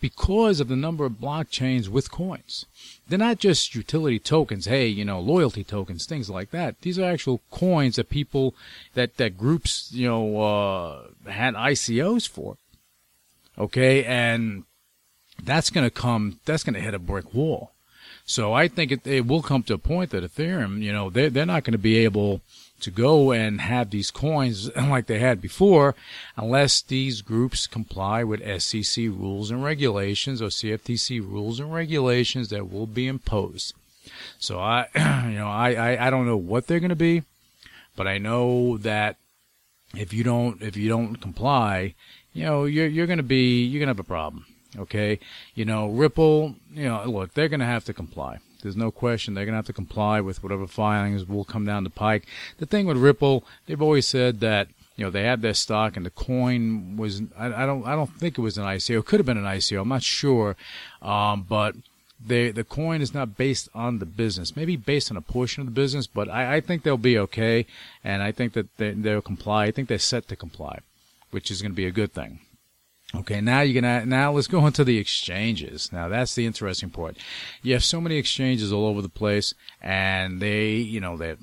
because 0.00 0.60
of 0.60 0.68
the 0.68 0.76
number 0.76 1.04
of 1.04 1.12
blockchains 1.12 1.88
with 1.88 2.10
coins. 2.10 2.66
They're 3.08 3.18
not 3.18 3.38
just 3.38 3.74
utility 3.74 4.18
tokens, 4.18 4.66
hey, 4.66 4.86
you 4.86 5.04
know, 5.04 5.20
loyalty 5.20 5.64
tokens, 5.64 6.06
things 6.06 6.28
like 6.28 6.50
that. 6.50 6.80
These 6.82 6.98
are 6.98 7.04
actual 7.04 7.40
coins 7.50 7.96
that 7.96 8.10
people, 8.10 8.54
that, 8.94 9.16
that 9.16 9.38
groups, 9.38 9.92
you 9.92 10.08
know, 10.08 10.40
uh, 10.40 11.30
had 11.30 11.54
ICOs 11.54 12.28
for. 12.28 12.56
Okay, 13.58 14.04
and 14.04 14.64
that's 15.42 15.70
going 15.70 15.86
to 15.86 15.90
come, 15.90 16.40
that's 16.44 16.64
going 16.64 16.74
to 16.74 16.80
hit 16.80 16.94
a 16.94 16.98
brick 16.98 17.34
wall. 17.34 17.72
So 18.24 18.52
I 18.52 18.66
think 18.66 18.90
it, 18.90 19.06
it, 19.06 19.26
will 19.26 19.42
come 19.42 19.62
to 19.64 19.74
a 19.74 19.78
point 19.78 20.10
that 20.10 20.24
Ethereum, 20.24 20.82
you 20.82 20.92
know, 20.92 21.10
they're, 21.10 21.30
they're 21.30 21.46
not 21.46 21.62
going 21.62 21.72
to 21.72 21.78
be 21.78 21.98
able 21.98 22.40
to 22.80 22.90
go 22.90 23.30
and 23.32 23.60
have 23.60 23.90
these 23.90 24.10
coins 24.10 24.74
like 24.76 25.06
they 25.06 25.20
had 25.20 25.40
before 25.40 25.94
unless 26.36 26.82
these 26.82 27.22
groups 27.22 27.68
comply 27.68 28.24
with 28.24 28.60
SEC 28.60 29.04
rules 29.04 29.50
and 29.50 29.62
regulations 29.62 30.42
or 30.42 30.48
CFTC 30.48 31.20
rules 31.20 31.60
and 31.60 31.72
regulations 31.72 32.48
that 32.48 32.70
will 32.70 32.86
be 32.86 33.06
imposed. 33.06 33.74
So 34.38 34.58
I, 34.58 34.88
you 35.28 35.38
know, 35.38 35.48
I, 35.48 35.74
I, 35.74 36.06
I 36.06 36.10
don't 36.10 36.26
know 36.26 36.36
what 36.36 36.66
they're 36.66 36.80
going 36.80 36.90
to 36.90 36.96
be, 36.96 37.22
but 37.94 38.08
I 38.08 38.18
know 38.18 38.76
that 38.78 39.16
if 39.94 40.12
you 40.12 40.24
don't, 40.24 40.62
if 40.62 40.76
you 40.76 40.88
don't 40.88 41.16
comply, 41.16 41.94
you 42.32 42.44
know, 42.44 42.64
you're, 42.64 42.88
you're 42.88 43.06
going 43.06 43.18
to 43.18 43.22
be, 43.22 43.64
you're 43.64 43.78
going 43.78 43.86
to 43.86 43.98
have 43.98 44.00
a 44.00 44.04
problem. 44.04 44.46
Okay, 44.78 45.18
you 45.54 45.64
know 45.64 45.88
Ripple. 45.88 46.54
You 46.72 46.84
know, 46.84 47.04
look, 47.04 47.34
they're 47.34 47.48
going 47.48 47.60
to 47.60 47.66
have 47.66 47.84
to 47.84 47.92
comply. 47.92 48.38
There's 48.62 48.76
no 48.76 48.90
question 48.90 49.34
they're 49.34 49.44
going 49.44 49.52
to 49.52 49.58
have 49.58 49.66
to 49.66 49.72
comply 49.72 50.20
with 50.20 50.42
whatever 50.42 50.66
filings 50.66 51.26
will 51.26 51.44
come 51.44 51.64
down 51.64 51.84
the 51.84 51.90
pike. 51.90 52.26
The 52.58 52.66
thing 52.66 52.86
with 52.86 52.96
Ripple, 52.96 53.44
they've 53.66 53.80
always 53.80 54.06
said 54.06 54.40
that 54.40 54.68
you 54.96 55.04
know 55.04 55.10
they 55.10 55.22
had 55.22 55.42
their 55.42 55.54
stock 55.54 55.96
and 55.96 56.04
the 56.04 56.10
coin 56.10 56.96
was 56.96 57.22
I, 57.38 57.62
I 57.62 57.66
don't 57.66 57.86
I 57.86 57.94
don't 57.94 58.12
think 58.12 58.38
it 58.38 58.40
was 58.40 58.58
an 58.58 58.64
ICO. 58.64 59.00
It 59.00 59.06
could 59.06 59.20
have 59.20 59.26
been 59.26 59.36
an 59.36 59.44
ICO. 59.44 59.82
I'm 59.82 59.88
not 59.88 60.02
sure, 60.02 60.56
um, 61.02 61.46
but 61.48 61.74
they, 62.24 62.50
the 62.50 62.64
coin 62.64 63.02
is 63.02 63.12
not 63.12 63.36
based 63.36 63.68
on 63.74 63.98
the 63.98 64.06
business, 64.06 64.56
maybe 64.56 64.76
based 64.76 65.10
on 65.10 65.16
a 65.16 65.20
portion 65.20 65.60
of 65.60 65.66
the 65.66 65.72
business, 65.72 66.06
but 66.06 66.28
I, 66.28 66.56
I 66.56 66.60
think 66.60 66.82
they'll 66.82 66.96
be 66.96 67.18
okay, 67.18 67.66
and 68.02 68.22
I 68.22 68.32
think 68.32 68.54
that 68.54 68.74
they, 68.78 68.92
they'll 68.92 69.20
comply. 69.20 69.66
I 69.66 69.70
think 69.70 69.88
they're 69.88 69.98
set 69.98 70.28
to 70.28 70.36
comply, 70.36 70.80
which 71.30 71.50
is 71.50 71.60
going 71.62 71.72
to 71.72 71.76
be 71.76 71.86
a 71.86 71.92
good 71.92 72.12
thing. 72.12 72.40
Okay, 73.14 73.40
now 73.40 73.60
you're 73.60 73.80
gonna 73.80 74.04
now 74.04 74.32
let's 74.32 74.48
go 74.48 74.66
into 74.66 74.82
the 74.82 74.98
exchanges. 74.98 75.92
Now 75.92 76.08
that's 76.08 76.34
the 76.34 76.44
interesting 76.44 76.90
part. 76.90 77.16
You 77.62 77.72
have 77.74 77.84
so 77.84 78.00
many 78.00 78.16
exchanges 78.16 78.72
all 78.72 78.86
over 78.86 79.00
the 79.00 79.08
place, 79.08 79.54
and 79.80 80.40
they, 80.40 80.72
you 80.74 81.00
know, 81.00 81.16
they 81.16 81.36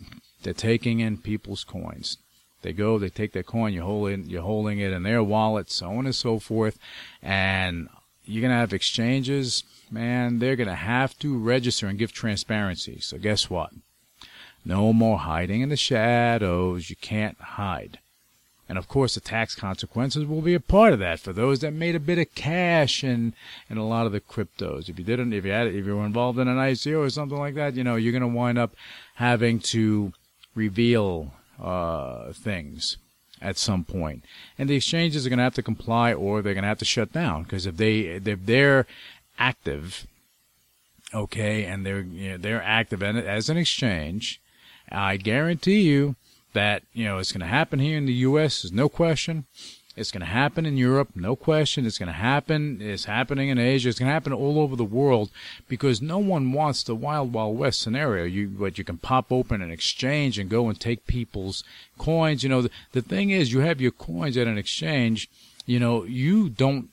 they're 0.43 0.53
taking 0.53 1.00
in 1.00 1.17
people's 1.17 1.63
coins. 1.63 2.17
They 2.63 2.74
go, 2.74 2.98
they 2.98 3.10
take 3.10 3.32
their 3.32 3.43
coin, 3.43 3.74
you're 3.74 3.86
holding 3.86 4.25
you're 4.29 4.41
holding 4.41 4.79
it 4.79 4.91
in 4.91 5.03
their 5.03 5.24
wallet, 5.24 5.72
so 5.72 5.89
on 5.91 6.05
and 6.05 6.15
so 6.15 6.38
forth, 6.38 6.77
and 7.22 7.88
you're 8.25 8.41
gonna 8.41 8.60
have 8.60 8.74
exchanges. 8.74 9.63
Man, 9.89 10.39
they're 10.39 10.58
gonna 10.58 10.75
have 10.75 11.17
to 11.20 11.38
register 11.38 11.88
and 11.88 11.98
give 11.98 12.12
transparency. 12.12 13.00
So 13.00 13.17
guess 13.17 13.50
what? 13.50 13.72
No 14.65 14.91
more 14.91 15.20
hiding 15.20 15.62
in 15.62 15.70
the 15.70 15.77
shadows. 15.77 16.89
You 16.89 16.98
can't 16.98 17.39
hide. 17.39 18.00
And 18.70 18.77
of 18.77 18.88
course, 18.88 19.15
the 19.15 19.22
tax 19.22 19.55
consequences 19.55 20.25
will 20.25 20.41
be 20.41 20.53
a 20.53 20.60
part 20.60 20.93
of 20.93 21.00
that 21.00 21.20
for 21.20 21.34
those 21.34 21.60
that 21.60 21.74
made 21.74 21.96
a 21.96 22.00
bit 22.00 22.17
of 22.17 22.34
cash 22.34 23.03
in, 23.03 23.34
in 23.70 23.77
a 23.77 23.88
lot 23.88 24.05
of 24.05 24.12
the 24.13 24.22
cryptos. 24.22 24.88
If 24.88 24.98
you 24.98 25.05
didn't, 25.05 25.34
if 25.34 25.46
you 25.46 25.51
had, 25.51 25.67
if 25.67 25.86
you 25.86 25.98
were 25.98 26.05
involved 26.05 26.39
in 26.39 26.48
an 26.48 26.58
ICO 26.58 27.00
or 27.00 27.10
something 27.10 27.38
like 27.38 27.55
that, 27.55 27.75
you 27.75 27.84
know, 27.84 27.96
you're 27.96 28.13
going 28.13 28.22
to 28.22 28.27
wind 28.27 28.58
up 28.58 28.74
having 29.15 29.60
to 29.60 30.13
reveal, 30.55 31.34
uh, 31.62 32.32
things 32.34 32.98
at 33.41 33.58
some 33.58 33.84
point. 33.84 34.24
And 34.58 34.70
the 34.70 34.75
exchanges 34.75 35.25
are 35.25 35.29
going 35.29 35.38
to 35.38 35.43
have 35.43 35.55
to 35.55 35.63
comply 35.63 36.13
or 36.13 36.41
they're 36.41 36.53
going 36.53 36.63
to 36.63 36.70
have 36.70 36.79
to 36.79 36.86
shut 36.86 37.12
down 37.12 37.43
because 37.43 37.65
if 37.65 37.77
they, 37.77 38.00
if 38.00 38.46
they're 38.46 38.88
active, 39.38 40.08
okay, 41.13 41.65
and 41.65 41.86
they're, 41.86 42.01
you 42.01 42.32
know, 42.32 42.38
they're 42.38 42.63
active 42.63 43.03
as 43.03 43.50
an 43.50 43.58
exchange, 43.58 44.39
I 44.89 45.17
guarantee 45.17 45.82
you, 45.82 46.15
that 46.54 46.84
you 46.94 47.06
know 47.06 47.18
it's 47.18 47.32
going 47.32 47.42
to 47.42 47.48
happen 47.48 47.80
here 47.80 47.98
in 47.98 48.06
the 48.06 48.14
U.S. 48.14 48.62
There's 48.62 48.72
no 48.72 48.90
question. 48.90 49.46
It's 49.96 50.12
going 50.12 50.22
to 50.22 50.26
happen 50.26 50.66
in 50.66 50.76
Europe, 50.76 51.10
no 51.14 51.36
question. 51.36 51.86
It's 51.86 52.00
going 52.00 52.08
to 52.08 52.14
happen. 52.14 52.80
It's 52.82 53.06
happening 53.06 53.50
in 53.50 53.60
Asia. 53.60 53.90
It's 53.90 54.00
going 54.00 54.08
to 54.08 54.14
happen 54.14 54.34
all 54.34 54.60
over 54.60 54.76
the 54.76 54.84
world 54.84 55.30
because 55.68 56.02
no 56.02 56.18
one 56.18 56.52
wants 56.52 56.82
the 56.82 56.96
wild, 56.96 57.32
wild 57.32 57.60
west 57.60 57.80
scenario. 57.80 58.24
You, 58.24 58.48
but 58.48 58.80
you 58.80 58.84
can 58.84 58.98
pop 58.98 59.32
open 59.32 59.62
an 59.62 59.70
exchange 59.70 60.40
and 60.40 60.50
go 60.50 60.68
and 60.68 60.80
take 60.80 61.06
people's 61.06 61.64
coins. 62.00 62.42
You 62.42 62.50
know, 62.50 62.64
the, 62.64 62.72
the 62.94 63.04
thing 63.04 63.30
is, 63.30 63.54
you 63.54 63.60
have 63.60 63.80
your 63.80 63.92
coins 63.92 64.36
at 64.36 64.48
an 64.48 64.58
exchange. 64.58 65.30
You 65.68 65.80
know, 65.80 66.06
you 66.06 66.50
don't 66.50 66.90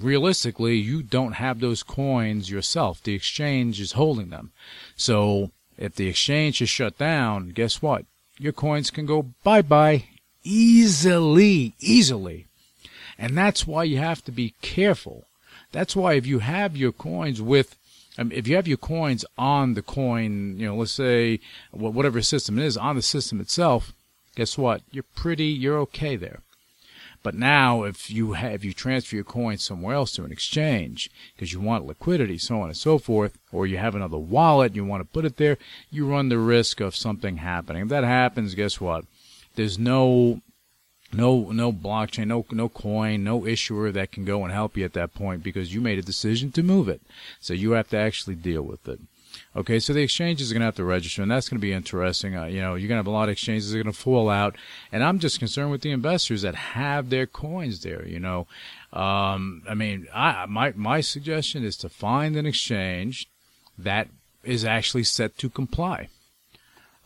realistically, 0.00 0.76
you 0.76 1.02
don't 1.02 1.32
have 1.32 1.60
those 1.60 1.82
coins 1.82 2.50
yourself. 2.50 3.02
The 3.02 3.14
exchange 3.14 3.80
is 3.80 3.92
holding 3.92 4.30
them. 4.30 4.52
So 4.96 5.50
if 5.80 5.96
the 5.96 6.06
exchange 6.06 6.62
is 6.62 6.70
shut 6.70 6.96
down, 6.98 7.48
guess 7.48 7.82
what? 7.82 8.04
your 8.40 8.54
coins 8.54 8.90
can 8.90 9.04
go 9.04 9.22
bye 9.44 9.62
bye 9.62 10.04
easily, 10.42 11.74
easily. 11.78 12.46
And 13.18 13.36
that's 13.36 13.66
why 13.66 13.84
you 13.84 13.98
have 13.98 14.24
to 14.24 14.32
be 14.32 14.54
careful. 14.62 15.26
That's 15.72 15.94
why 15.94 16.14
if 16.14 16.26
you 16.26 16.38
have 16.38 16.74
your 16.74 16.90
coins 16.90 17.42
with, 17.42 17.76
um, 18.16 18.32
if 18.32 18.48
you 18.48 18.56
have 18.56 18.66
your 18.66 18.78
coins 18.78 19.26
on 19.36 19.74
the 19.74 19.82
coin, 19.82 20.58
you 20.58 20.66
know, 20.66 20.76
let's 20.76 20.92
say 20.92 21.40
whatever 21.70 22.22
system 22.22 22.58
it 22.58 22.64
is 22.64 22.78
on 22.78 22.96
the 22.96 23.02
system 23.02 23.40
itself, 23.40 23.92
guess 24.34 24.56
what? 24.56 24.80
You're 24.90 25.04
pretty, 25.14 25.44
you're 25.44 25.78
okay 25.80 26.16
there. 26.16 26.40
But 27.22 27.34
now, 27.34 27.82
if 27.82 28.10
you 28.10 28.32
have, 28.32 28.54
if 28.54 28.64
you 28.64 28.72
transfer 28.72 29.14
your 29.14 29.24
coins 29.24 29.62
somewhere 29.62 29.94
else 29.94 30.12
to 30.12 30.24
an 30.24 30.32
exchange 30.32 31.10
because 31.34 31.52
you 31.52 31.60
want 31.60 31.86
liquidity, 31.86 32.38
so 32.38 32.62
on 32.62 32.68
and 32.68 32.76
so 32.76 32.98
forth, 32.98 33.38
or 33.52 33.66
you 33.66 33.76
have 33.76 33.94
another 33.94 34.16
wallet, 34.16 34.68
and 34.68 34.76
you 34.76 34.84
want 34.86 35.02
to 35.02 35.12
put 35.12 35.26
it 35.26 35.36
there, 35.36 35.58
you 35.90 36.06
run 36.06 36.30
the 36.30 36.38
risk 36.38 36.80
of 36.80 36.96
something 36.96 37.38
happening. 37.38 37.82
If 37.82 37.88
that 37.88 38.04
happens, 38.04 38.54
guess 38.54 38.80
what? 38.80 39.04
There's 39.54 39.78
no 39.78 40.40
no 41.12 41.50
no 41.50 41.72
blockchain, 41.72 42.28
no 42.28 42.46
no 42.50 42.68
coin, 42.68 43.22
no 43.22 43.44
issuer 43.46 43.92
that 43.92 44.12
can 44.12 44.24
go 44.24 44.44
and 44.44 44.52
help 44.52 44.76
you 44.76 44.84
at 44.84 44.94
that 44.94 45.14
point 45.14 45.42
because 45.42 45.74
you 45.74 45.80
made 45.80 45.98
a 45.98 46.02
decision 46.02 46.52
to 46.52 46.62
move 46.62 46.88
it. 46.88 47.02
So 47.40 47.52
you 47.52 47.72
have 47.72 47.90
to 47.90 47.98
actually 47.98 48.36
deal 48.36 48.62
with 48.62 48.88
it. 48.88 49.00
Okay, 49.56 49.80
so 49.80 49.92
the 49.92 50.02
exchanges 50.02 50.50
are 50.50 50.54
going 50.54 50.60
to 50.60 50.66
have 50.66 50.76
to 50.76 50.84
register, 50.84 51.22
and 51.22 51.30
that's 51.30 51.48
going 51.48 51.58
to 51.58 51.60
be 51.60 51.72
interesting. 51.72 52.36
Uh, 52.36 52.44
you 52.44 52.60
know, 52.60 52.76
you're 52.76 52.86
going 52.86 52.98
to 52.98 53.02
have 53.02 53.06
a 53.08 53.10
lot 53.10 53.24
of 53.24 53.32
exchanges 53.32 53.72
that 53.72 53.78
are 53.78 53.82
going 53.82 53.92
to 53.92 53.98
fall 53.98 54.30
out, 54.30 54.54
and 54.92 55.02
I'm 55.02 55.18
just 55.18 55.40
concerned 55.40 55.72
with 55.72 55.80
the 55.80 55.90
investors 55.90 56.42
that 56.42 56.54
have 56.54 57.10
their 57.10 57.26
coins 57.26 57.82
there. 57.82 58.06
You 58.06 58.20
know, 58.20 58.46
um, 58.92 59.62
I 59.68 59.74
mean, 59.74 60.06
I, 60.14 60.46
my 60.46 60.72
my 60.76 61.00
suggestion 61.00 61.64
is 61.64 61.76
to 61.78 61.88
find 61.88 62.36
an 62.36 62.46
exchange 62.46 63.28
that 63.76 64.08
is 64.44 64.64
actually 64.64 65.04
set 65.04 65.36
to 65.38 65.50
comply 65.50 66.08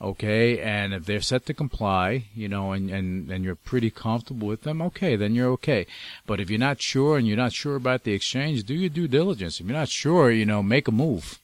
okay 0.01 0.59
and 0.59 0.93
if 0.93 1.07
they're 1.07 1.21
set 1.21 1.47
to 1.47 1.55
comply 1.55 2.25
you 2.35 2.49
know 2.49 2.73
and, 2.73 2.91
and 2.91 3.31
and 3.31 3.45
you're 3.45 3.55
pretty 3.55 3.91
comfortable 3.91 4.49
with 4.49 4.63
them 4.63 4.83
okay 4.83 5.15
then 5.15 5.35
you're 5.35 5.51
okay 5.51 5.87
but 6.27 6.41
if 6.41 6.51
you're 6.51 6.59
not 6.59 6.83
sure 6.83 7.17
and 7.17 7.29
you're 7.29 7.37
not 7.37 7.53
sure 7.53 7.77
about 7.77 8.03
the 8.03 8.13
exchange 8.13 8.65
do 8.65 8.75
your 8.75 8.91
due 8.91 9.07
diligence 9.07 9.61
if 9.61 9.67
you're 9.67 9.77
not 9.77 9.89
sure 9.89 10.31
you 10.31 10.45
know 10.45 10.63
make 10.63 10.89
a 10.89 10.93
move 10.93 11.39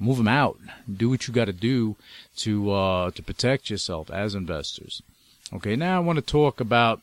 move 0.00 0.16
them 0.16 0.28
out 0.28 0.58
do 0.92 1.08
what 1.08 1.28
you 1.28 1.34
got 1.34 1.44
to 1.44 1.52
do 1.52 1.94
to 2.36 2.72
uh 2.72 3.10
to 3.12 3.22
protect 3.22 3.70
yourself 3.70 4.10
as 4.10 4.34
investors 4.34 5.02
okay 5.52 5.76
now 5.76 5.96
i 5.96 6.00
want 6.00 6.16
to 6.16 6.22
talk 6.22 6.60
about 6.60 7.00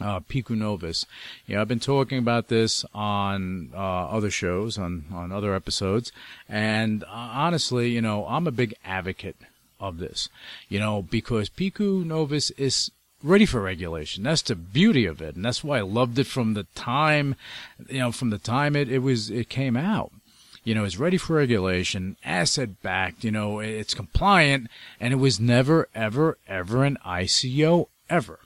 uh, 0.00 0.20
Pico 0.20 0.54
Novus. 0.54 1.06
Yeah, 1.46 1.60
I've 1.60 1.68
been 1.68 1.80
talking 1.80 2.18
about 2.18 2.48
this 2.48 2.84
on 2.94 3.70
uh, 3.74 4.06
other 4.06 4.30
shows, 4.30 4.78
on, 4.78 5.04
on 5.12 5.32
other 5.32 5.54
episodes, 5.54 6.12
and 6.48 7.04
uh, 7.04 7.08
honestly, 7.10 7.90
you 7.90 8.00
know, 8.00 8.26
I'm 8.26 8.46
a 8.46 8.52
big 8.52 8.74
advocate 8.84 9.36
of 9.80 9.98
this, 9.98 10.28
you 10.68 10.78
know, 10.78 11.02
because 11.02 11.48
Pico 11.48 11.98
Novus 11.98 12.50
is 12.52 12.90
ready 13.22 13.46
for 13.46 13.60
regulation. 13.60 14.24
That's 14.24 14.42
the 14.42 14.54
beauty 14.54 15.06
of 15.06 15.20
it, 15.20 15.36
and 15.36 15.44
that's 15.44 15.62
why 15.62 15.78
I 15.78 15.82
loved 15.82 16.18
it 16.18 16.26
from 16.26 16.54
the 16.54 16.64
time, 16.74 17.36
you 17.88 17.98
know, 17.98 18.12
from 18.12 18.30
the 18.30 18.38
time 18.38 18.76
it, 18.76 18.90
it 18.90 19.00
was 19.00 19.30
it 19.30 19.48
came 19.48 19.76
out. 19.76 20.12
You 20.64 20.74
know, 20.74 20.84
it's 20.84 20.98
ready 20.98 21.16
for 21.16 21.36
regulation, 21.36 22.16
asset 22.24 22.82
backed. 22.82 23.24
You 23.24 23.30
know, 23.30 23.58
it's 23.58 23.94
compliant, 23.94 24.68
and 25.00 25.12
it 25.12 25.16
was 25.16 25.40
never, 25.40 25.88
ever, 25.94 26.38
ever 26.46 26.84
an 26.84 26.98
ICO 27.04 27.88
ever. 28.08 28.38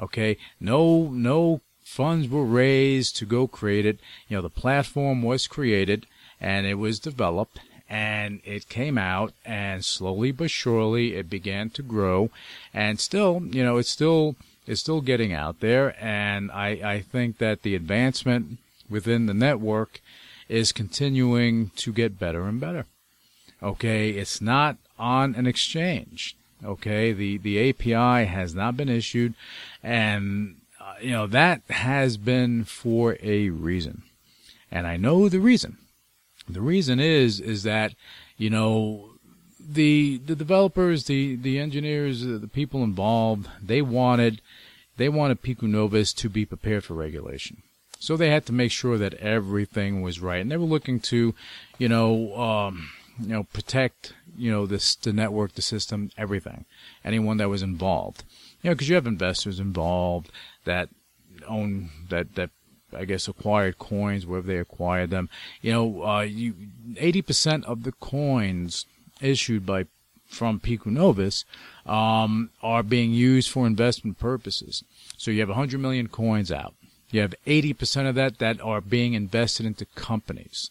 Okay, 0.00 0.36
no, 0.58 1.08
no 1.12 1.60
funds 1.84 2.28
were 2.28 2.44
raised 2.44 3.16
to 3.16 3.26
go 3.26 3.46
create 3.46 3.86
it. 3.86 3.98
You 4.28 4.36
know, 4.36 4.42
the 4.42 4.50
platform 4.50 5.22
was 5.22 5.46
created 5.46 6.06
and 6.40 6.66
it 6.66 6.74
was 6.74 6.98
developed 6.98 7.60
and 7.88 8.40
it 8.44 8.68
came 8.68 8.96
out 8.96 9.32
and 9.44 9.84
slowly 9.84 10.30
but 10.30 10.50
surely 10.50 11.16
it 11.16 11.28
began 11.28 11.68
to 11.68 11.82
grow 11.82 12.30
and 12.72 13.00
still 13.00 13.42
you 13.50 13.64
know 13.64 13.76
it's 13.76 13.90
still 13.90 14.36
it's 14.66 14.80
still 14.80 15.00
getting 15.00 15.32
out 15.32 15.58
there 15.58 15.96
and 16.02 16.50
i 16.52 16.68
i 16.68 17.00
think 17.00 17.38
that 17.38 17.62
the 17.62 17.74
advancement 17.74 18.58
within 18.88 19.26
the 19.26 19.34
network 19.34 20.00
is 20.50 20.72
continuing 20.72 21.70
to 21.76 21.92
get 21.92 22.18
better 22.18 22.46
and 22.46 22.60
better. 22.60 22.86
Okay 23.62 24.10
it's 24.10 24.40
not 24.40 24.76
on 24.98 25.34
an 25.34 25.46
exchange. 25.46 26.36
Okay 26.64 27.12
the 27.12 27.38
the 27.38 27.70
api 27.70 28.26
has 28.26 28.54
not 28.54 28.76
been 28.76 28.88
issued 28.88 29.34
and 29.82 30.56
uh, 30.80 30.94
you 31.00 31.10
know 31.10 31.26
that 31.26 31.62
has 31.70 32.16
been 32.16 32.64
for 32.64 33.16
a 33.22 33.50
reason. 33.50 34.02
And 34.70 34.86
i 34.86 34.96
know 34.96 35.28
the 35.28 35.40
reason. 35.40 35.78
The 36.48 36.60
reason 36.60 37.00
is 37.00 37.40
is 37.40 37.62
that 37.62 37.94
you 38.36 38.50
know 38.50 39.10
the 39.58 40.20
the 40.24 40.34
developers, 40.34 41.04
the 41.04 41.36
the 41.36 41.58
engineers, 41.58 42.24
the 42.24 42.48
people 42.52 42.82
involved, 42.82 43.48
they 43.62 43.82
wanted 43.82 44.40
they 44.96 45.08
wanted 45.08 45.42
Pico 45.42 45.66
Novus 45.66 46.12
to 46.14 46.28
be 46.28 46.44
prepared 46.44 46.84
for 46.84 46.94
regulation. 46.94 47.62
So 48.00 48.16
they 48.16 48.30
had 48.30 48.46
to 48.46 48.52
make 48.52 48.72
sure 48.72 48.98
that 48.98 49.14
everything 49.14 50.00
was 50.00 50.20
right, 50.20 50.40
and 50.40 50.50
they 50.50 50.56
were 50.56 50.64
looking 50.64 50.98
to, 51.00 51.34
you 51.78 51.88
know, 51.88 52.34
um, 52.36 52.88
you 53.20 53.28
know, 53.28 53.44
protect, 53.44 54.14
you 54.36 54.50
know, 54.50 54.66
this 54.66 54.96
the 54.96 55.12
network, 55.12 55.52
the 55.52 55.62
system, 55.62 56.10
everything, 56.16 56.64
anyone 57.04 57.36
that 57.36 57.50
was 57.50 57.62
involved, 57.62 58.24
you 58.62 58.70
know, 58.70 58.74
because 58.74 58.88
you 58.88 58.94
have 58.94 59.06
investors 59.06 59.60
involved 59.60 60.32
that 60.64 60.88
own 61.46 61.90
that 62.08 62.34
that 62.36 62.50
I 62.96 63.04
guess 63.04 63.28
acquired 63.28 63.78
coins 63.78 64.26
wherever 64.26 64.46
they 64.46 64.58
acquired 64.58 65.10
them. 65.10 65.28
You 65.60 65.72
know, 65.72 66.04
uh, 66.04 66.22
you 66.22 66.54
eighty 66.96 67.22
percent 67.22 67.66
of 67.66 67.82
the 67.82 67.92
coins 67.92 68.86
issued 69.20 69.66
by 69.66 69.84
from 70.26 70.60
Pico 70.60 70.88
Novus 70.90 71.44
um, 71.84 72.50
are 72.62 72.82
being 72.82 73.12
used 73.12 73.50
for 73.50 73.66
investment 73.66 74.18
purposes. 74.18 74.84
So 75.16 75.30
you 75.30 75.40
have 75.40 75.48
100 75.48 75.80
million 75.80 76.06
coins 76.06 76.52
out. 76.52 76.74
You 77.10 77.20
have 77.22 77.34
80% 77.46 78.08
of 78.08 78.14
that 78.14 78.38
that 78.38 78.60
are 78.60 78.80
being 78.80 79.14
invested 79.14 79.66
into 79.66 79.84
companies 79.94 80.70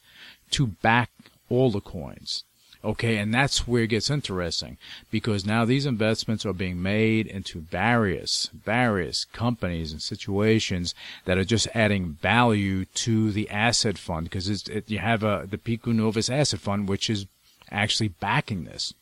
to 0.51 0.67
back 0.67 1.09
all 1.49 1.71
the 1.71 1.81
coins. 1.81 2.43
Okay, 2.81 3.17
and 3.17 3.33
that's 3.33 3.67
where 3.67 3.83
it 3.83 3.87
gets 3.87 4.09
interesting 4.09 4.77
because 5.11 5.45
now 5.45 5.65
these 5.65 5.85
investments 5.85 6.45
are 6.45 6.53
being 6.53 6.81
made 6.81 7.27
into 7.27 7.59
various, 7.59 8.49
various 8.53 9.25
companies 9.25 9.91
and 9.91 10.01
situations 10.01 10.95
that 11.25 11.37
are 11.37 11.43
just 11.43 11.67
adding 11.75 12.17
value 12.21 12.85
to 12.85 13.33
the 13.33 13.49
asset 13.49 13.97
fund 13.97 14.27
because 14.27 14.47
it, 14.69 14.89
you 14.89 14.99
have 14.99 15.23
a, 15.23 15.45
the 15.49 15.57
Pico 15.57 15.91
Novus 15.91 16.29
asset 16.29 16.61
fund, 16.61 16.87
which 16.87 17.09
is 17.09 17.25
actually 17.69 18.07
backing 18.07 18.63
this. 18.63 18.93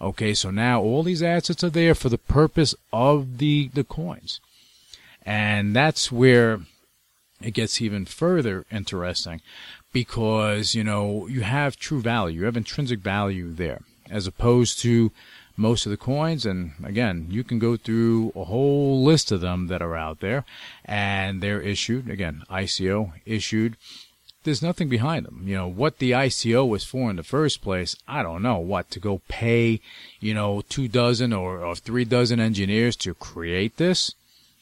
Okay, 0.00 0.34
so 0.34 0.50
now 0.50 0.80
all 0.80 1.04
these 1.04 1.22
assets 1.22 1.62
are 1.62 1.70
there 1.70 1.94
for 1.94 2.08
the 2.08 2.18
purpose 2.18 2.74
of 2.92 3.38
the, 3.38 3.70
the 3.74 3.84
coins. 3.84 4.40
And 5.24 5.76
that's 5.76 6.10
where 6.10 6.60
it 7.40 7.52
gets 7.52 7.80
even 7.80 8.04
further 8.04 8.66
interesting 8.70 9.40
because 9.92 10.74
you 10.74 10.84
know 10.84 11.26
you 11.26 11.42
have 11.42 11.76
true 11.76 12.00
value, 12.00 12.40
you 12.40 12.46
have 12.46 12.56
intrinsic 12.56 13.00
value 13.00 13.52
there, 13.52 13.82
as 14.10 14.26
opposed 14.26 14.78
to 14.80 15.10
most 15.56 15.86
of 15.86 15.90
the 15.90 15.96
coins. 15.96 16.46
And 16.46 16.72
again, 16.82 17.26
you 17.30 17.44
can 17.44 17.58
go 17.58 17.76
through 17.76 18.32
a 18.34 18.44
whole 18.44 19.02
list 19.02 19.30
of 19.30 19.40
them 19.40 19.66
that 19.68 19.82
are 19.82 19.96
out 19.96 20.20
there, 20.20 20.44
and 20.84 21.42
they're 21.42 21.60
issued 21.60 22.08
again 22.08 22.42
ICO 22.50 23.12
issued. 23.24 23.76
There's 24.42 24.62
nothing 24.62 24.88
behind 24.88 25.26
them. 25.26 25.42
You 25.44 25.56
know 25.56 25.68
what 25.68 25.98
the 25.98 26.12
ICO 26.12 26.66
was 26.66 26.84
for 26.84 27.10
in 27.10 27.16
the 27.16 27.22
first 27.22 27.60
place. 27.60 27.94
I 28.08 28.22
don't 28.22 28.42
know 28.42 28.58
what 28.58 28.90
to 28.92 29.00
go 29.00 29.20
pay, 29.28 29.80
you 30.18 30.32
know, 30.32 30.62
two 30.62 30.88
dozen 30.88 31.34
or, 31.34 31.62
or 31.62 31.76
three 31.76 32.06
dozen 32.06 32.40
engineers 32.40 32.96
to 32.96 33.12
create 33.12 33.76
this. 33.76 34.14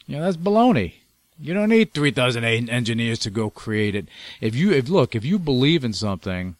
You 0.07 0.17
know 0.17 0.25
that's 0.25 0.37
baloney. 0.37 0.95
You 1.41 1.55
don't 1.55 1.69
need 1.69 1.95
3,000 1.95 2.45
engineers 2.45 3.21
to 3.21 3.31
go 3.31 3.49
create 3.49 3.95
it. 3.95 4.09
If 4.41 4.57
you, 4.57 4.73
if 4.73 4.89
look, 4.89 5.15
if 5.15 5.25
you 5.25 5.39
believe 5.39 5.85
in 5.85 5.93
something, 5.93 6.57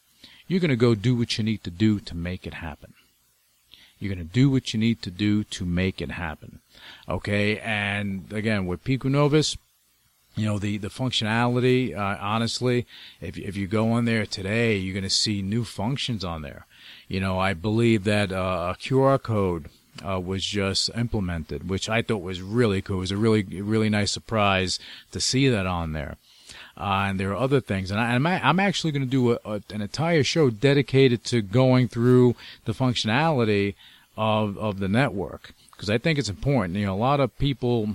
you're 0.47 0.61
going 0.61 0.71
to 0.71 0.77
go 0.77 0.95
do 0.95 1.17
what 1.17 1.37
you 1.37 1.45
need 1.45 1.65
to 1.65 1.71
do 1.71 1.99
to 2.01 2.17
make 2.17 2.47
it 2.47 2.55
happen. 2.55 2.95
You're 3.99 4.15
going 4.15 4.27
to 4.27 4.33
do 4.33 4.49
what 4.49 4.73
you 4.73 4.79
need 4.79 5.03
to 5.03 5.11
do 5.11 5.43
to 5.45 5.65
make 5.65 6.01
it 6.01 6.13
happen. 6.13 6.61
Okay. 7.09 7.59
And 7.59 8.33
again, 8.33 8.67
with 8.67 8.85
Pico 8.85 9.09
Novus, 9.09 9.57
you 10.37 10.47
know, 10.47 10.61
the, 10.61 10.79
the 10.79 10.89
functionality, 10.89 11.97
uh, 11.97 12.17
honestly, 12.21 12.87
if, 13.21 13.37
if 13.37 13.57
you 13.57 13.67
go 13.67 13.91
on 13.91 14.05
there 14.05 14.25
today, 14.25 14.77
you're 14.77 14.95
going 14.95 15.03
to 15.03 15.11
see 15.11 15.43
new 15.43 15.65
functions 15.65 16.25
on 16.25 16.43
there. 16.43 16.67
You 17.09 17.19
know, 17.19 17.39
I 17.39 17.55
believe 17.55 18.05
that 18.05 18.31
uh, 18.31 18.75
a 18.75 18.79
QR 18.81 19.21
code 19.21 19.69
uh, 20.07 20.21
was 20.21 20.45
just 20.45 20.91
implemented, 20.97 21.69
which 21.69 21.89
I 21.89 22.03
thought 22.03 22.23
was 22.23 22.43
really 22.43 22.83
cool. 22.83 22.99
It 22.99 23.01
was 23.01 23.11
a 23.11 23.17
really, 23.17 23.43
really 23.43 23.89
nice 23.89 24.13
surprise 24.13 24.79
to 25.13 25.21
see 25.21 25.49
that 25.49 25.67
on 25.67 25.93
there. 25.93 26.17
Uh, 26.77 27.07
and 27.09 27.19
there 27.19 27.33
are 27.33 27.37
other 27.37 27.61
things, 27.61 27.91
and, 27.91 28.01
I, 28.01 28.15
am 28.15 28.25
I'm 28.25 28.61
actually 28.61 28.93
going 28.93 29.03
to 29.03 29.11
do 29.11 29.33
a, 29.33 29.39
a, 29.45 29.63
an 29.71 29.83
entire 29.83 30.23
show 30.23 30.49
dedicated 30.49 31.25
to 31.25 31.43
going 31.43 31.89
through 31.89 32.37
the 32.67 32.73
functionality 32.73 33.75
of 34.17 34.59
of 34.59 34.81
the 34.81 34.89
network 34.89 35.53
because 35.79 35.89
I 35.89 35.99
think 35.99 36.19
it's 36.19 36.29
important. 36.29 36.77
You 36.77 36.87
know, 36.87 36.95
a 36.95 36.97
lot 36.97 37.21
of 37.21 37.39
people 37.39 37.91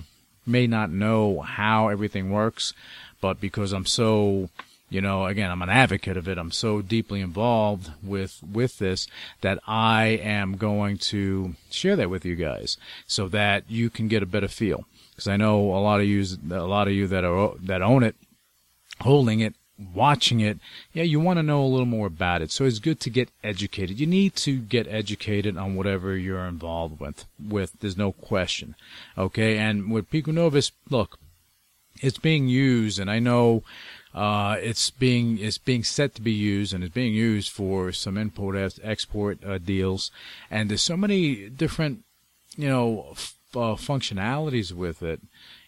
may 0.46 0.66
not 0.66 0.90
know 0.90 1.40
how 1.40 1.88
everything 1.88 2.30
works, 2.30 2.72
but 3.20 3.40
because 3.40 3.72
I'm 3.72 3.84
so 3.86 4.48
you 4.90 5.00
know, 5.00 5.26
again, 5.26 5.50
I'm 5.50 5.62
an 5.62 5.70
advocate 5.70 6.16
of 6.16 6.28
it. 6.28 6.38
I'm 6.38 6.52
so 6.52 6.82
deeply 6.82 7.20
involved 7.20 7.90
with 8.02 8.40
with 8.42 8.78
this 8.78 9.08
that 9.40 9.58
I 9.66 10.06
am 10.22 10.56
going 10.56 10.98
to 10.98 11.54
share 11.70 11.96
that 11.96 12.10
with 12.10 12.24
you 12.24 12.36
guys 12.36 12.76
so 13.06 13.28
that 13.28 13.64
you 13.68 13.90
can 13.90 14.08
get 14.08 14.22
a 14.22 14.26
better 14.26 14.48
feel. 14.48 14.84
Because 15.10 15.28
I 15.28 15.36
know 15.36 15.58
a 15.74 15.80
lot 15.80 16.00
of 16.00 16.06
you, 16.06 16.24
a 16.50 16.66
lot 16.66 16.88
of 16.88 16.94
you 16.94 17.06
that 17.08 17.24
are 17.24 17.54
that 17.62 17.82
own 17.82 18.02
it, 18.02 18.16
holding 19.00 19.40
it, 19.40 19.54
watching 19.94 20.40
it, 20.40 20.58
yeah, 20.92 21.02
you 21.02 21.18
want 21.18 21.38
to 21.38 21.42
know 21.42 21.64
a 21.64 21.66
little 21.66 21.86
more 21.86 22.06
about 22.06 22.42
it. 22.42 22.50
So 22.50 22.64
it's 22.64 22.78
good 22.78 23.00
to 23.00 23.10
get 23.10 23.30
educated. 23.42 23.98
You 23.98 24.06
need 24.06 24.36
to 24.36 24.58
get 24.58 24.86
educated 24.88 25.56
on 25.56 25.74
whatever 25.74 26.16
you're 26.16 26.46
involved 26.46 27.00
with. 27.00 27.24
With 27.42 27.72
there's 27.80 27.96
no 27.96 28.12
question, 28.12 28.74
okay. 29.16 29.58
And 29.58 29.90
with 29.90 30.10
Pico 30.10 30.32
Novus, 30.32 30.72
look, 30.90 31.18
it's 32.00 32.18
being 32.18 32.48
used, 32.48 32.98
and 32.98 33.10
I 33.10 33.18
know 33.18 33.62
uh, 34.14 34.56
it's 34.60 34.90
being 34.90 35.38
it's 35.38 35.58
being 35.58 35.82
set 35.82 36.14
to 36.14 36.22
be 36.22 36.32
used 36.32 36.72
and 36.72 36.84
it's 36.84 36.94
being 36.94 37.14
used 37.14 37.50
for 37.50 37.92
some 37.92 38.16
import 38.16 38.78
export 38.82 39.44
uh, 39.44 39.58
deals, 39.58 40.10
and 40.50 40.70
there's 40.70 40.82
so 40.82 40.96
many 40.96 41.48
different 41.48 42.04
you 42.56 42.68
know 42.68 43.14
uh, 43.56 43.74
functionalities 43.74 44.72
with 44.72 45.02
it, 45.02 45.20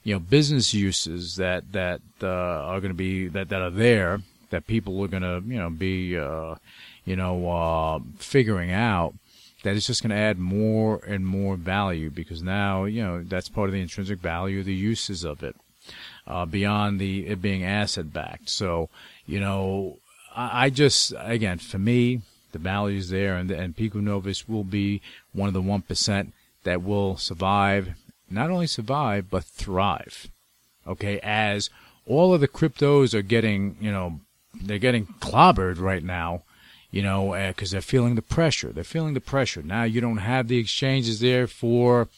you 0.03 0.15
know, 0.15 0.21
business 0.21 0.73
uses 0.75 1.37
that 1.37 1.73
that 1.73 2.01
uh, 2.23 2.27
are 2.29 2.81
going 2.81 2.91
to 2.91 2.95
be 2.95 3.29
that 3.29 3.49
that 3.49 3.63
are 3.63 3.71
there 3.71 4.21
that 4.51 4.67
people 4.67 5.03
are 5.03 5.09
going 5.09 5.23
to 5.23 5.43
you 5.47 5.59
know 5.59 5.71
be 5.71 6.17
uh, 6.17 6.55
you 7.05 7.17
know 7.17 7.51
uh, 7.51 7.99
figuring 8.19 8.71
out 8.71 9.15
that 9.63 9.75
it's 9.75 9.87
just 9.87 10.03
going 10.03 10.11
to 10.11 10.17
add 10.17 10.39
more 10.39 11.01
and 11.07 11.27
more 11.27 11.57
value 11.57 12.11
because 12.11 12.43
now 12.43 12.85
you 12.85 13.03
know 13.03 13.23
that's 13.23 13.49
part 13.49 13.69
of 13.69 13.73
the 13.73 13.81
intrinsic 13.81 14.21
value 14.21 14.63
the 14.63 14.75
uses 14.75 15.25
of 15.25 15.43
it 15.43 15.57
uh, 16.27 16.45
beyond 16.45 17.01
the 17.01 17.27
it 17.27 17.41
being 17.41 17.65
asset 17.65 18.13
backed 18.13 18.49
so 18.49 18.89
you 19.27 19.41
know 19.41 19.99
I, 20.35 20.67
I 20.67 20.71
just 20.71 21.13
again 21.19 21.59
for 21.59 21.79
me 21.79 22.23
the 22.53 22.59
value 22.59 22.99
is 22.99 23.11
there 23.11 23.37
and 23.37 23.51
and 23.51 23.77
Pico 23.77 24.01
Novus 24.01 24.49
will 24.49 24.65
be 24.65 25.01
one 25.33 25.49
of 25.49 25.55
the 25.55 25.63
one 25.63 25.83
percent 25.83 26.33
that 26.65 26.83
will 26.83 27.17
survive 27.17 27.95
not 28.29 28.51
only 28.51 28.67
survive 28.67 29.31
but 29.31 29.45
thrive 29.45 30.29
okay 30.87 31.21
as 31.23 31.71
all 32.07 32.35
of 32.35 32.41
the 32.41 32.49
cryptos 32.49 33.15
are 33.15 33.23
getting 33.23 33.77
you 33.81 33.91
know 33.91 34.21
they're 34.55 34.79
getting 34.79 35.07
clobbered 35.21 35.79
right 35.79 36.03
now 36.03 36.43
you 36.91 37.03
know, 37.03 37.33
because 37.49 37.73
uh, 37.73 37.75
they're 37.75 37.83
feeling 37.83 38.15
the 38.15 38.23
pressure. 38.23 38.73
They're 38.73 38.83
feeling 38.83 39.13
the 39.13 39.21
pressure. 39.21 39.63
Now 39.63 39.83
you 39.83 40.01
don't 40.01 40.17
have 40.17 40.49
the 40.49 40.57
exchanges 40.57 41.21
there 41.21 41.47
for, 41.47 42.09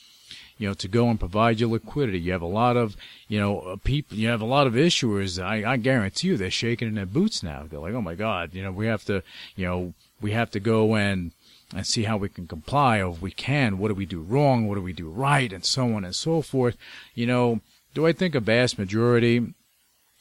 you 0.58 0.68
know, 0.68 0.74
to 0.74 0.88
go 0.88 1.08
and 1.08 1.18
provide 1.18 1.60
your 1.60 1.70
liquidity. 1.70 2.18
You 2.18 2.32
have 2.32 2.42
a 2.42 2.46
lot 2.46 2.76
of, 2.76 2.96
you 3.28 3.38
know, 3.38 3.60
uh, 3.60 3.76
people, 3.76 4.18
you 4.18 4.28
have 4.28 4.40
a 4.40 4.46
lot 4.46 4.66
of 4.66 4.74
issuers. 4.74 5.42
I, 5.42 5.72
I 5.72 5.76
guarantee 5.76 6.28
you 6.28 6.36
they're 6.36 6.50
shaking 6.50 6.88
in 6.88 6.94
their 6.94 7.06
boots 7.06 7.42
now. 7.42 7.64
They're 7.68 7.80
like, 7.80 7.94
oh 7.94 8.02
my 8.02 8.16
God, 8.16 8.54
you 8.54 8.62
know, 8.62 8.72
we 8.72 8.86
have 8.86 9.04
to, 9.04 9.22
you 9.56 9.66
know, 9.66 9.94
we 10.20 10.32
have 10.32 10.50
to 10.50 10.60
go 10.60 10.96
and, 10.96 11.30
and 11.74 11.86
see 11.86 12.02
how 12.02 12.16
we 12.16 12.28
can 12.28 12.46
comply 12.46 13.00
or 13.00 13.12
if 13.12 13.22
we 13.22 13.30
can, 13.30 13.78
what 13.78 13.88
do 13.88 13.94
we 13.94 14.06
do 14.06 14.20
wrong? 14.20 14.66
What 14.66 14.74
do 14.74 14.82
we 14.82 14.92
do 14.92 15.08
right? 15.08 15.52
And 15.52 15.64
so 15.64 15.94
on 15.94 16.04
and 16.04 16.14
so 16.14 16.42
forth. 16.42 16.76
You 17.14 17.26
know, 17.26 17.60
do 17.94 18.06
I 18.06 18.12
think 18.12 18.34
a 18.34 18.40
vast 18.40 18.78
majority 18.78 19.54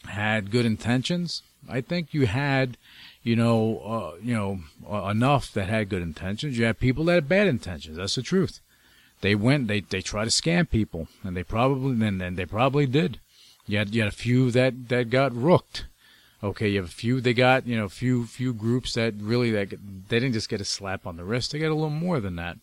had 0.06 0.52
good 0.52 0.66
intentions? 0.66 1.42
I 1.68 1.82
think 1.82 2.14
you 2.14 2.28
had, 2.28 2.78
you 3.24 3.36
know, 3.36 3.80
uh, 3.80 4.18
you 4.22 4.34
know, 4.34 4.60
uh, 4.90 5.10
enough 5.10 5.52
that 5.54 5.68
had 5.68 5.90
good 5.90 6.02
intentions. 6.02 6.58
You 6.58 6.66
had 6.66 6.80
people 6.80 7.06
that 7.06 7.16
had 7.16 7.30
bad 7.30 7.48
intentions. 7.48 7.98
That's 7.98 8.16
the 8.16 8.22
truth. 8.22 8.62
They 9.22 9.36
went, 9.36 9.68
they 9.68 9.82
they 9.82 10.02
tried 10.02 10.26
to 10.26 10.30
scam 10.30 10.70
people, 10.70 11.08
and 11.24 11.36
they 11.36 11.44
probably 11.44 12.06
and, 12.06 12.22
and 12.22 12.38
they 12.38 12.46
probably 12.46 12.86
did. 12.86 13.20
You 13.66 13.80
had 13.80 13.94
you 13.94 14.02
had 14.02 14.14
a 14.14 14.16
few 14.16 14.52
that 14.52 14.90
that 14.90 15.10
got 15.10 15.36
rooked. 15.36 15.86
Okay, 16.44 16.70
you 16.70 16.78
have 16.78 16.90
a 16.90 16.94
few 16.94 17.20
they 17.20 17.34
got, 17.34 17.66
you 17.66 17.76
know, 17.76 17.86
a 17.86 17.90
few 17.90 18.26
few 18.26 18.54
groups 18.54 18.94
that 18.94 19.16
really 19.20 19.50
that 19.52 19.70
they 19.72 20.20
didn't 20.20 20.34
just 20.34 20.50
get 20.50 20.62
a 20.62 20.66
slap 20.66 21.08
on 21.08 21.18
the 21.18 21.24
wrist. 21.24 21.52
They 21.52 21.60
got 21.60 21.72
a 21.72 21.74
little 21.74 21.90
more 21.90 22.20
than 22.20 22.36
that. 22.36 22.58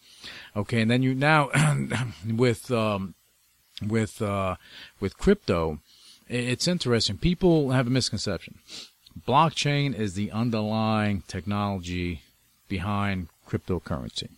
Okay, 0.54 0.80
and 0.80 0.90
then 0.90 1.02
you 1.02 1.14
now 1.14 1.50
with 2.28 2.70
um, 2.70 3.14
with 3.84 4.22
uh, 4.22 4.56
with 5.00 5.18
crypto, 5.18 5.80
it's 6.28 6.68
interesting. 6.68 7.18
People 7.18 7.72
have 7.72 7.88
a 7.88 7.90
misconception 7.90 8.60
blockchain 9.26 9.94
is 9.94 10.14
the 10.14 10.30
underlying 10.30 11.22
technology 11.26 12.22
behind 12.68 13.28
cryptocurrency. 13.48 14.30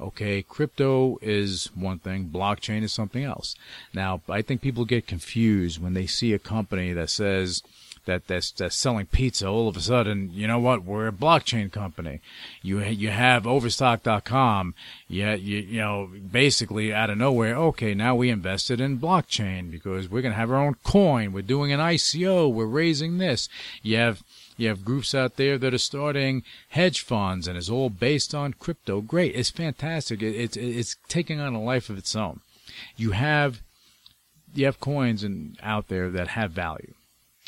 Okay, 0.00 0.42
crypto 0.42 1.18
is 1.22 1.70
one 1.74 1.98
thing, 1.98 2.28
blockchain 2.28 2.82
is 2.82 2.92
something 2.92 3.24
else. 3.24 3.54
Now, 3.94 4.20
I 4.28 4.42
think 4.42 4.60
people 4.60 4.84
get 4.84 5.06
confused 5.06 5.82
when 5.82 5.94
they 5.94 6.06
see 6.06 6.34
a 6.34 6.38
company 6.38 6.92
that 6.92 7.08
says 7.08 7.62
that 8.04 8.26
that's, 8.26 8.50
that's 8.52 8.76
selling 8.76 9.06
pizza 9.06 9.48
all 9.48 9.68
of 9.68 9.76
a 9.76 9.80
sudden, 9.80 10.30
you 10.32 10.46
know 10.46 10.58
what? 10.58 10.84
We're 10.84 11.08
a 11.08 11.12
blockchain 11.12 11.70
company. 11.70 12.20
You 12.62 12.80
you 12.82 13.10
have 13.10 13.46
Overstock.com. 13.46 14.74
Yeah, 15.08 15.34
you 15.34 15.58
you 15.58 15.80
know 15.80 16.10
basically 16.30 16.92
out 16.92 17.10
of 17.10 17.18
nowhere. 17.18 17.56
Okay, 17.56 17.94
now 17.94 18.14
we 18.14 18.30
invested 18.30 18.80
in 18.80 18.98
blockchain 18.98 19.70
because 19.70 20.08
we're 20.08 20.22
gonna 20.22 20.34
have 20.34 20.50
our 20.50 20.64
own 20.64 20.76
coin. 20.84 21.32
We're 21.32 21.42
doing 21.42 21.72
an 21.72 21.80
ICO. 21.80 22.52
We're 22.52 22.66
raising 22.66 23.18
this. 23.18 23.48
You 23.82 23.96
have 23.96 24.22
you 24.56 24.68
have 24.68 24.84
groups 24.84 25.14
out 25.14 25.36
there 25.36 25.58
that 25.58 25.74
are 25.74 25.78
starting 25.78 26.42
hedge 26.70 27.00
funds, 27.00 27.46
and 27.46 27.58
it's 27.58 27.70
all 27.70 27.90
based 27.90 28.34
on 28.34 28.54
crypto. 28.54 29.00
Great, 29.00 29.34
it's 29.34 29.50
fantastic. 29.50 30.22
It, 30.22 30.34
it's 30.34 30.56
it's 30.56 30.96
taking 31.08 31.40
on 31.40 31.54
a 31.54 31.62
life 31.62 31.90
of 31.90 31.98
its 31.98 32.16
own. 32.16 32.40
You 32.96 33.12
have 33.12 33.62
you 34.54 34.64
have 34.64 34.80
coins 34.80 35.22
and 35.22 35.58
out 35.62 35.88
there 35.88 36.10
that 36.10 36.28
have 36.28 36.52
value. 36.52 36.94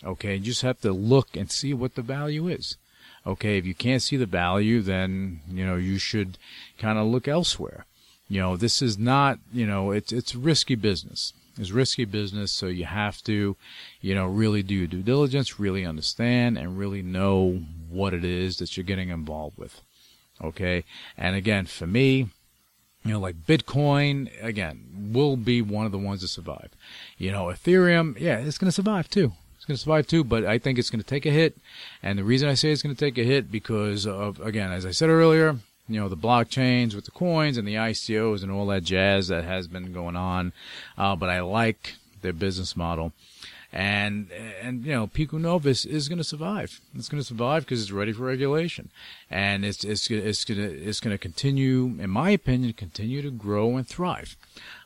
Okay, 0.04 0.34
you 0.34 0.40
just 0.40 0.62
have 0.62 0.80
to 0.82 0.92
look 0.92 1.36
and 1.36 1.50
see 1.50 1.74
what 1.74 1.94
the 1.94 2.02
value 2.02 2.46
is. 2.48 2.76
Okay, 3.26 3.58
if 3.58 3.66
you 3.66 3.74
can't 3.74 4.02
see 4.02 4.16
the 4.16 4.26
value, 4.26 4.80
then 4.80 5.40
you 5.50 5.66
know 5.66 5.76
you 5.76 5.98
should 5.98 6.38
kind 6.78 6.98
of 6.98 7.06
look 7.06 7.26
elsewhere. 7.26 7.84
You 8.28 8.40
know, 8.40 8.56
this 8.56 8.82
is 8.82 8.98
not 8.98 9.38
you 9.52 9.66
know 9.66 9.90
it's 9.90 10.12
it's 10.12 10.34
risky 10.34 10.74
business. 10.74 11.32
It's 11.58 11.70
risky 11.70 12.04
business, 12.04 12.52
so 12.52 12.66
you 12.66 12.84
have 12.84 13.22
to, 13.24 13.56
you 14.00 14.14
know, 14.14 14.26
really 14.26 14.62
do 14.62 14.74
your 14.74 14.86
due 14.86 15.02
diligence, 15.02 15.58
really 15.58 15.84
understand, 15.84 16.56
and 16.56 16.78
really 16.78 17.02
know 17.02 17.62
what 17.88 18.14
it 18.14 18.24
is 18.24 18.58
that 18.58 18.76
you're 18.76 18.84
getting 18.84 19.08
involved 19.08 19.58
with. 19.58 19.82
Okay, 20.42 20.84
and 21.16 21.34
again, 21.34 21.66
for 21.66 21.86
me, 21.86 22.28
you 23.04 23.12
know, 23.12 23.20
like 23.20 23.36
Bitcoin, 23.46 24.30
again, 24.42 25.10
will 25.12 25.36
be 25.36 25.62
one 25.62 25.86
of 25.86 25.92
the 25.92 25.98
ones 25.98 26.20
to 26.20 26.28
survive. 26.28 26.70
You 27.16 27.32
know, 27.32 27.46
Ethereum, 27.46 28.18
yeah, 28.20 28.38
it's 28.38 28.58
going 28.58 28.68
to 28.68 28.72
survive 28.72 29.08
too 29.08 29.32
It's 29.56 29.64
going 29.64 29.76
to 29.76 29.82
survive 29.82 30.06
too, 30.06 30.24
but 30.24 30.44
I 30.44 30.58
think 30.58 30.78
it's 30.78 30.90
going 30.90 31.02
to 31.02 31.06
take 31.06 31.26
a 31.26 31.30
hit. 31.30 31.56
And 32.02 32.18
the 32.18 32.24
reason 32.24 32.48
I 32.48 32.54
say 32.54 32.70
it's 32.70 32.82
going 32.82 32.94
to 32.94 33.04
take 33.04 33.18
a 33.18 33.24
hit 33.24 33.50
because 33.50 34.06
of, 34.06 34.40
again, 34.40 34.70
as 34.70 34.84
I 34.84 34.90
said 34.90 35.08
earlier, 35.08 35.56
you 35.88 35.98
know, 36.01 36.09
the 36.09 36.16
blockchains 36.16 36.94
with 36.94 37.07
the 37.07 37.11
coins 37.11 37.57
and 37.57 37.66
the 37.66 37.74
ICOs 37.74 38.42
and 38.42 38.53
all 38.53 38.66
that 38.66 38.85
jazz 38.85 39.29
that 39.29 39.44
has 39.44 39.66
been 39.66 39.92
going 39.92 40.16
on. 40.16 40.53
Uh, 40.96 41.16
but 41.16 41.31
I 41.31 41.40
like 41.40 41.94
their 42.20 42.33
business 42.33 42.77
model. 42.77 43.12
And, 43.70 44.31
and, 44.62 44.85
you 44.85 44.92
know, 44.92 45.07
Pico 45.07 45.37
Novus 45.37 45.85
is 45.85 46.09
going 46.09 46.18
to 46.18 46.24
survive. 46.24 46.81
It's 46.94 47.09
going 47.09 47.20
to 47.20 47.26
survive 47.26 47.64
because 47.64 47.83
it's 47.83 47.90
ready 47.90 48.12
for 48.12 48.22
regulation. 48.22 48.90
And 49.31 49.62
it's, 49.62 49.85
it's, 49.85 50.11
it's 50.11 50.44
going 50.44 50.59
to, 50.59 50.83
it's 50.83 51.00
going 51.00 51.12
to 51.12 51.18
continue, 51.18 51.94
in 51.98 52.09
my 52.09 52.31
opinion, 52.31 52.72
continue 52.72 53.20
to 53.20 53.31
grow 53.31 53.76
and 53.76 53.87
thrive. 53.87 54.37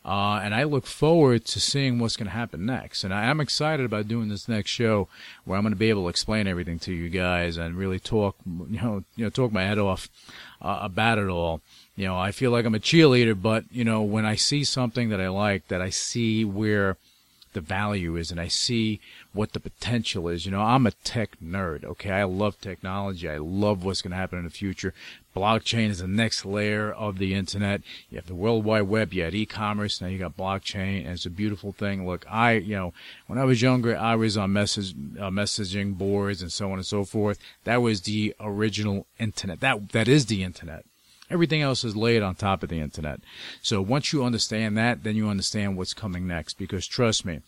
Uh, 0.04 0.40
and 0.42 0.52
I 0.52 0.64
look 0.64 0.86
forward 0.86 1.44
to 1.44 1.60
seeing 1.60 2.00
what's 2.00 2.16
going 2.16 2.26
to 2.26 2.32
happen 2.32 2.66
next. 2.66 3.04
And 3.04 3.14
I 3.14 3.26
am 3.26 3.40
excited 3.40 3.86
about 3.86 4.08
doing 4.08 4.28
this 4.28 4.48
next 4.48 4.70
show 4.70 5.06
where 5.44 5.56
I'm 5.56 5.62
going 5.62 5.74
to 5.74 5.78
be 5.78 5.90
able 5.90 6.02
to 6.02 6.08
explain 6.08 6.48
everything 6.48 6.80
to 6.80 6.92
you 6.92 7.08
guys 7.08 7.56
and 7.56 7.76
really 7.76 8.00
talk, 8.00 8.34
you 8.44 8.80
know, 8.80 9.04
you 9.14 9.24
know, 9.24 9.30
talk 9.30 9.52
my 9.52 9.62
head 9.62 9.78
off 9.78 10.08
uh, 10.60 10.80
about 10.82 11.18
it 11.18 11.28
all. 11.28 11.60
You 11.94 12.06
know, 12.06 12.18
I 12.18 12.32
feel 12.32 12.50
like 12.50 12.64
I'm 12.64 12.74
a 12.74 12.80
cheerleader, 12.80 13.40
but 13.40 13.64
you 13.70 13.84
know, 13.84 14.02
when 14.02 14.26
I 14.26 14.34
see 14.34 14.64
something 14.64 15.10
that 15.10 15.20
I 15.20 15.28
like, 15.28 15.68
that 15.68 15.80
I 15.80 15.90
see 15.90 16.44
where 16.44 16.96
the 17.52 17.60
value 17.60 18.16
is 18.16 18.30
and 18.30 18.40
I 18.40 18.48
see 18.48 19.00
what 19.32 19.52
the 19.52 19.60
potential 19.60 20.28
is. 20.28 20.44
You 20.44 20.52
know, 20.52 20.62
I'm 20.62 20.86
a 20.86 20.90
tech 20.90 21.38
nerd. 21.40 21.84
Okay. 21.84 22.10
I 22.10 22.24
love 22.24 22.60
technology. 22.60 23.28
I 23.28 23.38
love 23.38 23.84
what's 23.84 24.02
going 24.02 24.12
to 24.12 24.16
happen 24.16 24.38
in 24.38 24.44
the 24.44 24.50
future. 24.50 24.94
Blockchain 25.34 25.88
is 25.88 26.00
the 26.00 26.06
next 26.06 26.44
layer 26.44 26.92
of 26.92 27.18
the 27.18 27.34
internet. 27.34 27.80
You 28.10 28.18
have 28.18 28.26
the 28.26 28.34
World 28.34 28.64
Wide 28.64 28.82
Web. 28.82 29.14
You 29.14 29.24
had 29.24 29.34
e-commerce. 29.34 30.00
Now 30.00 30.08
you 30.08 30.18
got 30.18 30.36
blockchain 30.36 31.04
and 31.04 31.14
it's 31.14 31.26
a 31.26 31.30
beautiful 31.30 31.72
thing. 31.72 32.06
Look, 32.06 32.26
I, 32.30 32.52
you 32.52 32.76
know, 32.76 32.92
when 33.26 33.38
I 33.38 33.44
was 33.44 33.62
younger, 33.62 33.96
I 33.96 34.14
was 34.14 34.36
on 34.36 34.52
message, 34.52 34.92
uh, 35.18 35.30
messaging 35.30 35.96
boards 35.96 36.42
and 36.42 36.52
so 36.52 36.70
on 36.72 36.78
and 36.78 36.86
so 36.86 37.04
forth. 37.04 37.38
That 37.64 37.80
was 37.80 38.02
the 38.02 38.34
original 38.40 39.06
internet. 39.18 39.60
That, 39.60 39.90
that 39.90 40.08
is 40.08 40.26
the 40.26 40.42
internet. 40.42 40.84
Everything 41.32 41.62
else 41.62 41.82
is 41.82 41.96
laid 41.96 42.22
on 42.22 42.34
top 42.34 42.62
of 42.62 42.68
the 42.68 42.78
internet. 42.78 43.20
So 43.62 43.80
once 43.80 44.12
you 44.12 44.22
understand 44.22 44.76
that, 44.76 45.02
then 45.02 45.16
you 45.16 45.28
understand 45.28 45.76
what's 45.76 45.94
coming 45.94 46.26
next. 46.26 46.58
Because 46.58 46.86
trust 46.86 47.24
me, 47.24 47.40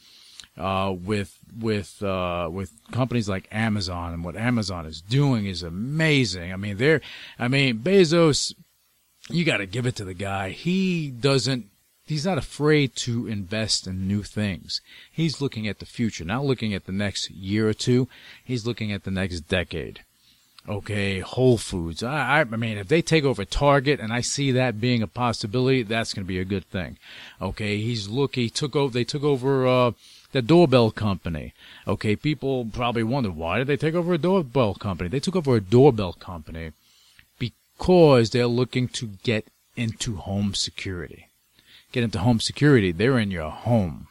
uh, 0.56 0.94
with 0.96 1.38
with 1.60 2.02
uh, 2.02 2.48
with 2.50 2.72
companies 2.92 3.28
like 3.28 3.48
Amazon 3.52 4.12
and 4.14 4.24
what 4.24 4.36
Amazon 4.36 4.86
is 4.86 5.00
doing 5.00 5.46
is 5.46 5.62
amazing. 5.62 6.52
I 6.52 6.56
mean, 6.56 6.76
they're 6.76 7.00
I 7.38 7.48
mean 7.48 7.78
Bezos, 7.78 8.54
you 9.28 9.44
got 9.44 9.58
to 9.58 9.66
give 9.66 9.86
it 9.86 9.96
to 9.96 10.04
the 10.04 10.14
guy. 10.14 10.50
He 10.50 11.10
doesn't. 11.10 11.66
He's 12.06 12.26
not 12.26 12.36
afraid 12.36 12.94
to 12.96 13.26
invest 13.26 13.86
in 13.86 14.06
new 14.06 14.22
things. 14.22 14.82
He's 15.10 15.40
looking 15.40 15.66
at 15.66 15.78
the 15.78 15.86
future, 15.86 16.24
not 16.24 16.44
looking 16.44 16.74
at 16.74 16.84
the 16.84 16.92
next 16.92 17.30
year 17.30 17.66
or 17.66 17.72
two. 17.72 18.08
He's 18.44 18.66
looking 18.66 18.92
at 18.92 19.04
the 19.04 19.10
next 19.10 19.40
decade. 19.40 20.04
Okay, 20.66 21.20
Whole 21.20 21.58
Foods. 21.58 22.02
I, 22.02 22.40
I, 22.40 22.44
mean, 22.44 22.78
if 22.78 22.88
they 22.88 23.02
take 23.02 23.24
over 23.24 23.44
Target, 23.44 24.00
and 24.00 24.12
I 24.12 24.22
see 24.22 24.50
that 24.52 24.80
being 24.80 25.02
a 25.02 25.06
possibility, 25.06 25.82
that's 25.82 26.14
going 26.14 26.24
to 26.24 26.28
be 26.28 26.38
a 26.38 26.44
good 26.44 26.64
thing. 26.70 26.96
Okay, 27.40 27.76
he's 27.78 28.08
look. 28.08 28.34
He 28.34 28.48
took 28.48 28.74
over. 28.74 28.90
They 28.90 29.04
took 29.04 29.24
over 29.24 29.66
uh, 29.66 29.92
the 30.32 30.40
doorbell 30.40 30.90
company. 30.90 31.52
Okay, 31.86 32.16
people 32.16 32.66
probably 32.72 33.02
wonder 33.02 33.30
why 33.30 33.58
did 33.58 33.66
they 33.66 33.76
take 33.76 33.94
over 33.94 34.14
a 34.14 34.18
doorbell 34.18 34.74
company? 34.74 35.10
They 35.10 35.20
took 35.20 35.36
over 35.36 35.56
a 35.56 35.60
doorbell 35.60 36.14
company 36.14 36.72
because 37.38 38.30
they're 38.30 38.46
looking 38.46 38.88
to 38.88 39.06
get 39.22 39.46
into 39.76 40.16
home 40.16 40.54
security. 40.54 41.28
Get 41.92 42.04
into 42.04 42.20
home 42.20 42.40
security. 42.40 42.90
They're 42.90 43.18
in 43.18 43.30
your 43.30 43.50
home, 43.50 44.08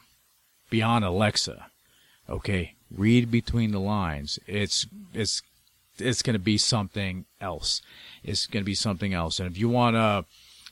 beyond 0.70 1.04
Alexa. 1.04 1.66
Okay, 2.30 2.74
read 2.96 3.30
between 3.30 3.72
the 3.72 3.80
lines. 3.80 4.38
It's 4.46 4.86
it's 5.12 5.42
it's 5.98 6.22
going 6.22 6.34
to 6.34 6.40
be 6.40 6.58
something 6.58 7.24
else. 7.40 7.82
It's 8.22 8.46
going 8.46 8.62
to 8.62 8.66
be 8.66 8.74
something 8.74 9.12
else. 9.14 9.38
And 9.38 9.50
if 9.50 9.58
you 9.58 9.68
want 9.68 9.96
to, 9.96 10.24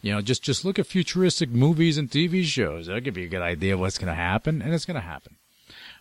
You 0.03 0.13
know, 0.13 0.21
just 0.21 0.43
just 0.43 0.65
look 0.65 0.81
at 0.81 0.87
futuristic 0.87 1.51
movies 1.51 1.97
and 1.97 2.11
TV 2.11 2.43
shows. 2.45 2.87
That'll 2.87 3.01
give 3.01 3.17
you 3.17 3.27
a 3.27 3.29
good 3.29 3.41
idea 3.43 3.75
of 3.75 3.81
what's 3.81 3.99
going 3.99 4.09
to 4.09 4.15
happen, 4.15 4.61
and 4.61 4.75
it's 4.75 4.85
going 4.85 4.97
to 4.97 5.07
happen. 5.07 5.37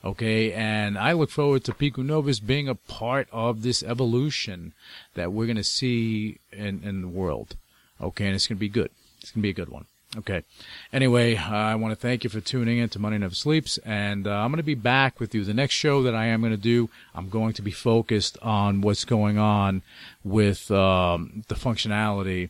Okay, 0.04 0.52
and 0.54 0.98
I 0.98 1.12
look 1.14 1.30
forward 1.30 1.64
to 1.66 1.74
Pico 1.76 2.02
Novus 2.02 2.40
being 2.40 2.68
a 2.68 2.74
part 2.74 3.28
of 3.32 3.62
this 3.62 3.84
evolution 3.84 4.74
that 5.14 5.32
we're 5.32 5.46
going 5.46 5.58
to 5.58 5.64
see 5.64 6.40
in, 6.52 6.82
in 6.84 7.02
the 7.02 7.08
world. 7.08 7.56
Okay, 8.00 8.26
and 8.26 8.34
it's 8.34 8.48
going 8.48 8.58
to 8.58 8.60
be 8.60 8.70
good. 8.70 8.90
It's 9.22 9.30
going 9.30 9.44
to 9.44 9.46
be 9.46 9.52
a 9.52 9.66
good 9.66 9.70
one. 9.70 9.86
Okay. 10.18 10.44
Anyway, 10.92 11.38
I 11.38 11.76
want 11.76 11.94
to 11.94 11.96
thank 11.96 12.26
you 12.26 12.30
for 12.30 12.42
tuning 12.42 12.80
in 12.80 12.90
to 12.90 13.00
Money 13.00 13.18
Never 13.18 13.34
Sleeps, 13.34 13.78
and 13.80 14.28
uh, 14.28 14.32
I'm 14.32 14.52
going 14.52 14.58
to 14.58 14.64
be 14.64 14.76
back 14.76 15.22
with 15.22 15.34
you. 15.34 15.46
The 15.46 15.54
next 15.54 15.74
show 15.76 16.04
that 16.04 16.14
I 16.14 16.26
am 16.26 16.42
going 16.42 16.52
to 16.52 16.58
do, 16.58 16.90
I'm 17.16 17.30
going 17.30 17.54
to 17.54 17.62
be 17.62 17.72
focused 17.72 18.38
on 18.42 18.82
what's 18.82 19.06
going 19.06 19.38
on 19.38 19.84
with 20.22 20.70
um, 20.70 21.46
the 21.48 21.56
functionality 21.56 22.50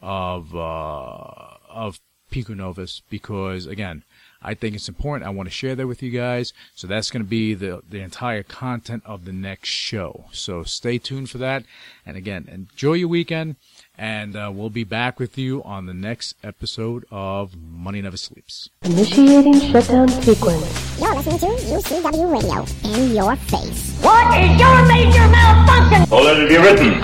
of 0.00 0.56
uh, 0.56 1.58
of 1.68 2.00
Pico 2.34 2.52
Novus 2.52 3.00
because 3.08 3.64
again, 3.64 4.02
I 4.42 4.54
think 4.54 4.74
it's 4.74 4.88
important. 4.88 5.24
I 5.24 5.30
want 5.30 5.48
to 5.48 5.54
share 5.54 5.76
that 5.76 5.86
with 5.86 6.02
you 6.02 6.10
guys. 6.10 6.52
So 6.74 6.88
that's 6.88 7.08
going 7.12 7.22
to 7.22 7.28
be 7.28 7.54
the 7.54 7.80
the 7.88 8.00
entire 8.00 8.42
content 8.42 9.04
of 9.06 9.24
the 9.24 9.32
next 9.32 9.68
show. 9.68 10.24
So 10.32 10.64
stay 10.64 10.98
tuned 10.98 11.30
for 11.30 11.38
that. 11.38 11.62
And 12.04 12.16
again, 12.16 12.48
enjoy 12.50 12.94
your 12.94 13.06
weekend. 13.06 13.54
And 13.96 14.34
uh, 14.34 14.50
we'll 14.52 14.68
be 14.68 14.82
back 14.82 15.20
with 15.20 15.38
you 15.38 15.62
on 15.62 15.86
the 15.86 15.94
next 15.94 16.34
episode 16.42 17.04
of 17.12 17.54
Money 17.56 18.02
Never 18.02 18.16
Sleeps. 18.16 18.68
Initiating 18.82 19.60
shutdown 19.70 20.08
sequence. 20.08 21.00
You're 21.00 21.14
listening 21.14 21.38
to 21.38 21.46
UCW 21.46 22.32
Radio. 22.34 22.66
In 22.82 23.14
your 23.14 23.36
face. 23.36 23.96
What 24.02 24.26
is 24.42 24.58
your 24.58 24.76
major 24.88 25.28
malfunction? 25.30 26.06
So 26.08 26.20
let 26.20 26.40
it 26.40 26.48
be 26.48 26.56
written. 26.56 27.00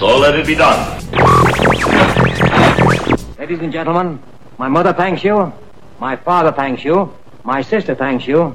So 0.00 0.18
let 0.18 0.34
it 0.34 0.44
be 0.44 0.56
done. 0.56 0.82
Ladies 3.38 3.60
and 3.60 3.72
gentlemen, 3.72 4.18
my 4.58 4.68
mother 4.68 4.92
thanks 4.92 5.22
you, 5.22 5.52
my 6.00 6.16
father 6.16 6.52
thanks 6.52 6.84
you, 6.84 7.12
my 7.44 7.62
sister 7.62 7.94
thanks 7.94 8.26
you, 8.26 8.54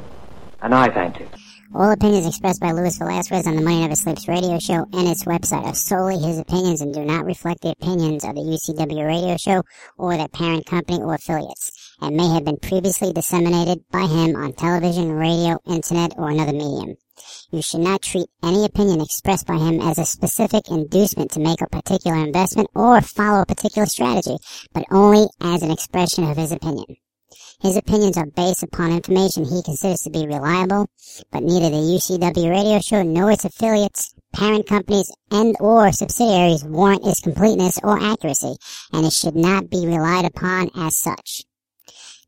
and 0.61 0.73
I 0.73 0.89
thank 0.89 1.19
you. 1.19 1.27
All 1.73 1.89
opinions 1.89 2.27
expressed 2.27 2.59
by 2.59 2.73
Luis 2.73 2.97
Velazquez 2.97 3.47
on 3.47 3.55
the 3.55 3.61
Money 3.61 3.79
Never 3.79 3.95
Sleeps 3.95 4.27
radio 4.27 4.59
show 4.59 4.85
and 4.91 5.07
its 5.07 5.23
website 5.23 5.63
are 5.63 5.73
solely 5.73 6.19
his 6.19 6.37
opinions 6.37 6.81
and 6.81 6.93
do 6.93 7.05
not 7.05 7.23
reflect 7.23 7.61
the 7.61 7.71
opinions 7.71 8.25
of 8.25 8.35
the 8.35 8.41
UCW 8.41 9.07
radio 9.07 9.37
show 9.37 9.63
or 9.97 10.17
their 10.17 10.27
parent 10.27 10.65
company 10.65 11.01
or 11.01 11.13
affiliates, 11.13 11.71
and 12.01 12.17
may 12.17 12.27
have 12.29 12.45
been 12.45 12.57
previously 12.57 13.13
disseminated 13.13 13.83
by 13.91 14.07
him 14.07 14.35
on 14.35 14.53
television, 14.53 15.11
radio, 15.11 15.59
internet, 15.67 16.13
or 16.17 16.29
another 16.29 16.53
medium. 16.53 16.97
You 17.51 17.61
should 17.61 17.81
not 17.81 18.01
treat 18.01 18.27
any 18.41 18.65
opinion 18.65 19.01
expressed 19.01 19.45
by 19.45 19.57
him 19.57 19.79
as 19.79 19.99
a 19.99 20.05
specific 20.05 20.69
inducement 20.69 21.31
to 21.31 21.39
make 21.39 21.61
a 21.61 21.67
particular 21.67 22.17
investment 22.17 22.69
or 22.73 23.01
follow 23.01 23.41
a 23.41 23.45
particular 23.45 23.85
strategy, 23.85 24.37
but 24.73 24.85
only 24.89 25.27
as 25.39 25.61
an 25.61 25.69
expression 25.69 26.23
of 26.23 26.37
his 26.37 26.51
opinion. 26.51 26.97
His 27.61 27.77
opinions 27.77 28.17
are 28.17 28.25
based 28.25 28.63
upon 28.63 28.91
information 28.91 29.45
he 29.45 29.61
considers 29.61 30.01
to 30.01 30.09
be 30.09 30.25
reliable, 30.25 30.87
but 31.31 31.43
neither 31.43 31.69
the 31.69 31.75
UCW 31.75 32.49
radio 32.49 32.79
show 32.79 33.03
nor 33.03 33.31
its 33.31 33.45
affiliates, 33.45 34.15
parent 34.33 34.65
companies, 34.65 35.11
and 35.29 35.55
or 35.59 35.91
subsidiaries 35.91 36.63
warrant 36.63 37.05
its 37.05 37.21
completeness 37.21 37.79
or 37.83 38.01
accuracy, 38.01 38.55
and 38.91 39.05
it 39.05 39.13
should 39.13 39.35
not 39.35 39.69
be 39.69 39.85
relied 39.85 40.25
upon 40.25 40.71
as 40.75 40.97
such. 40.97 41.43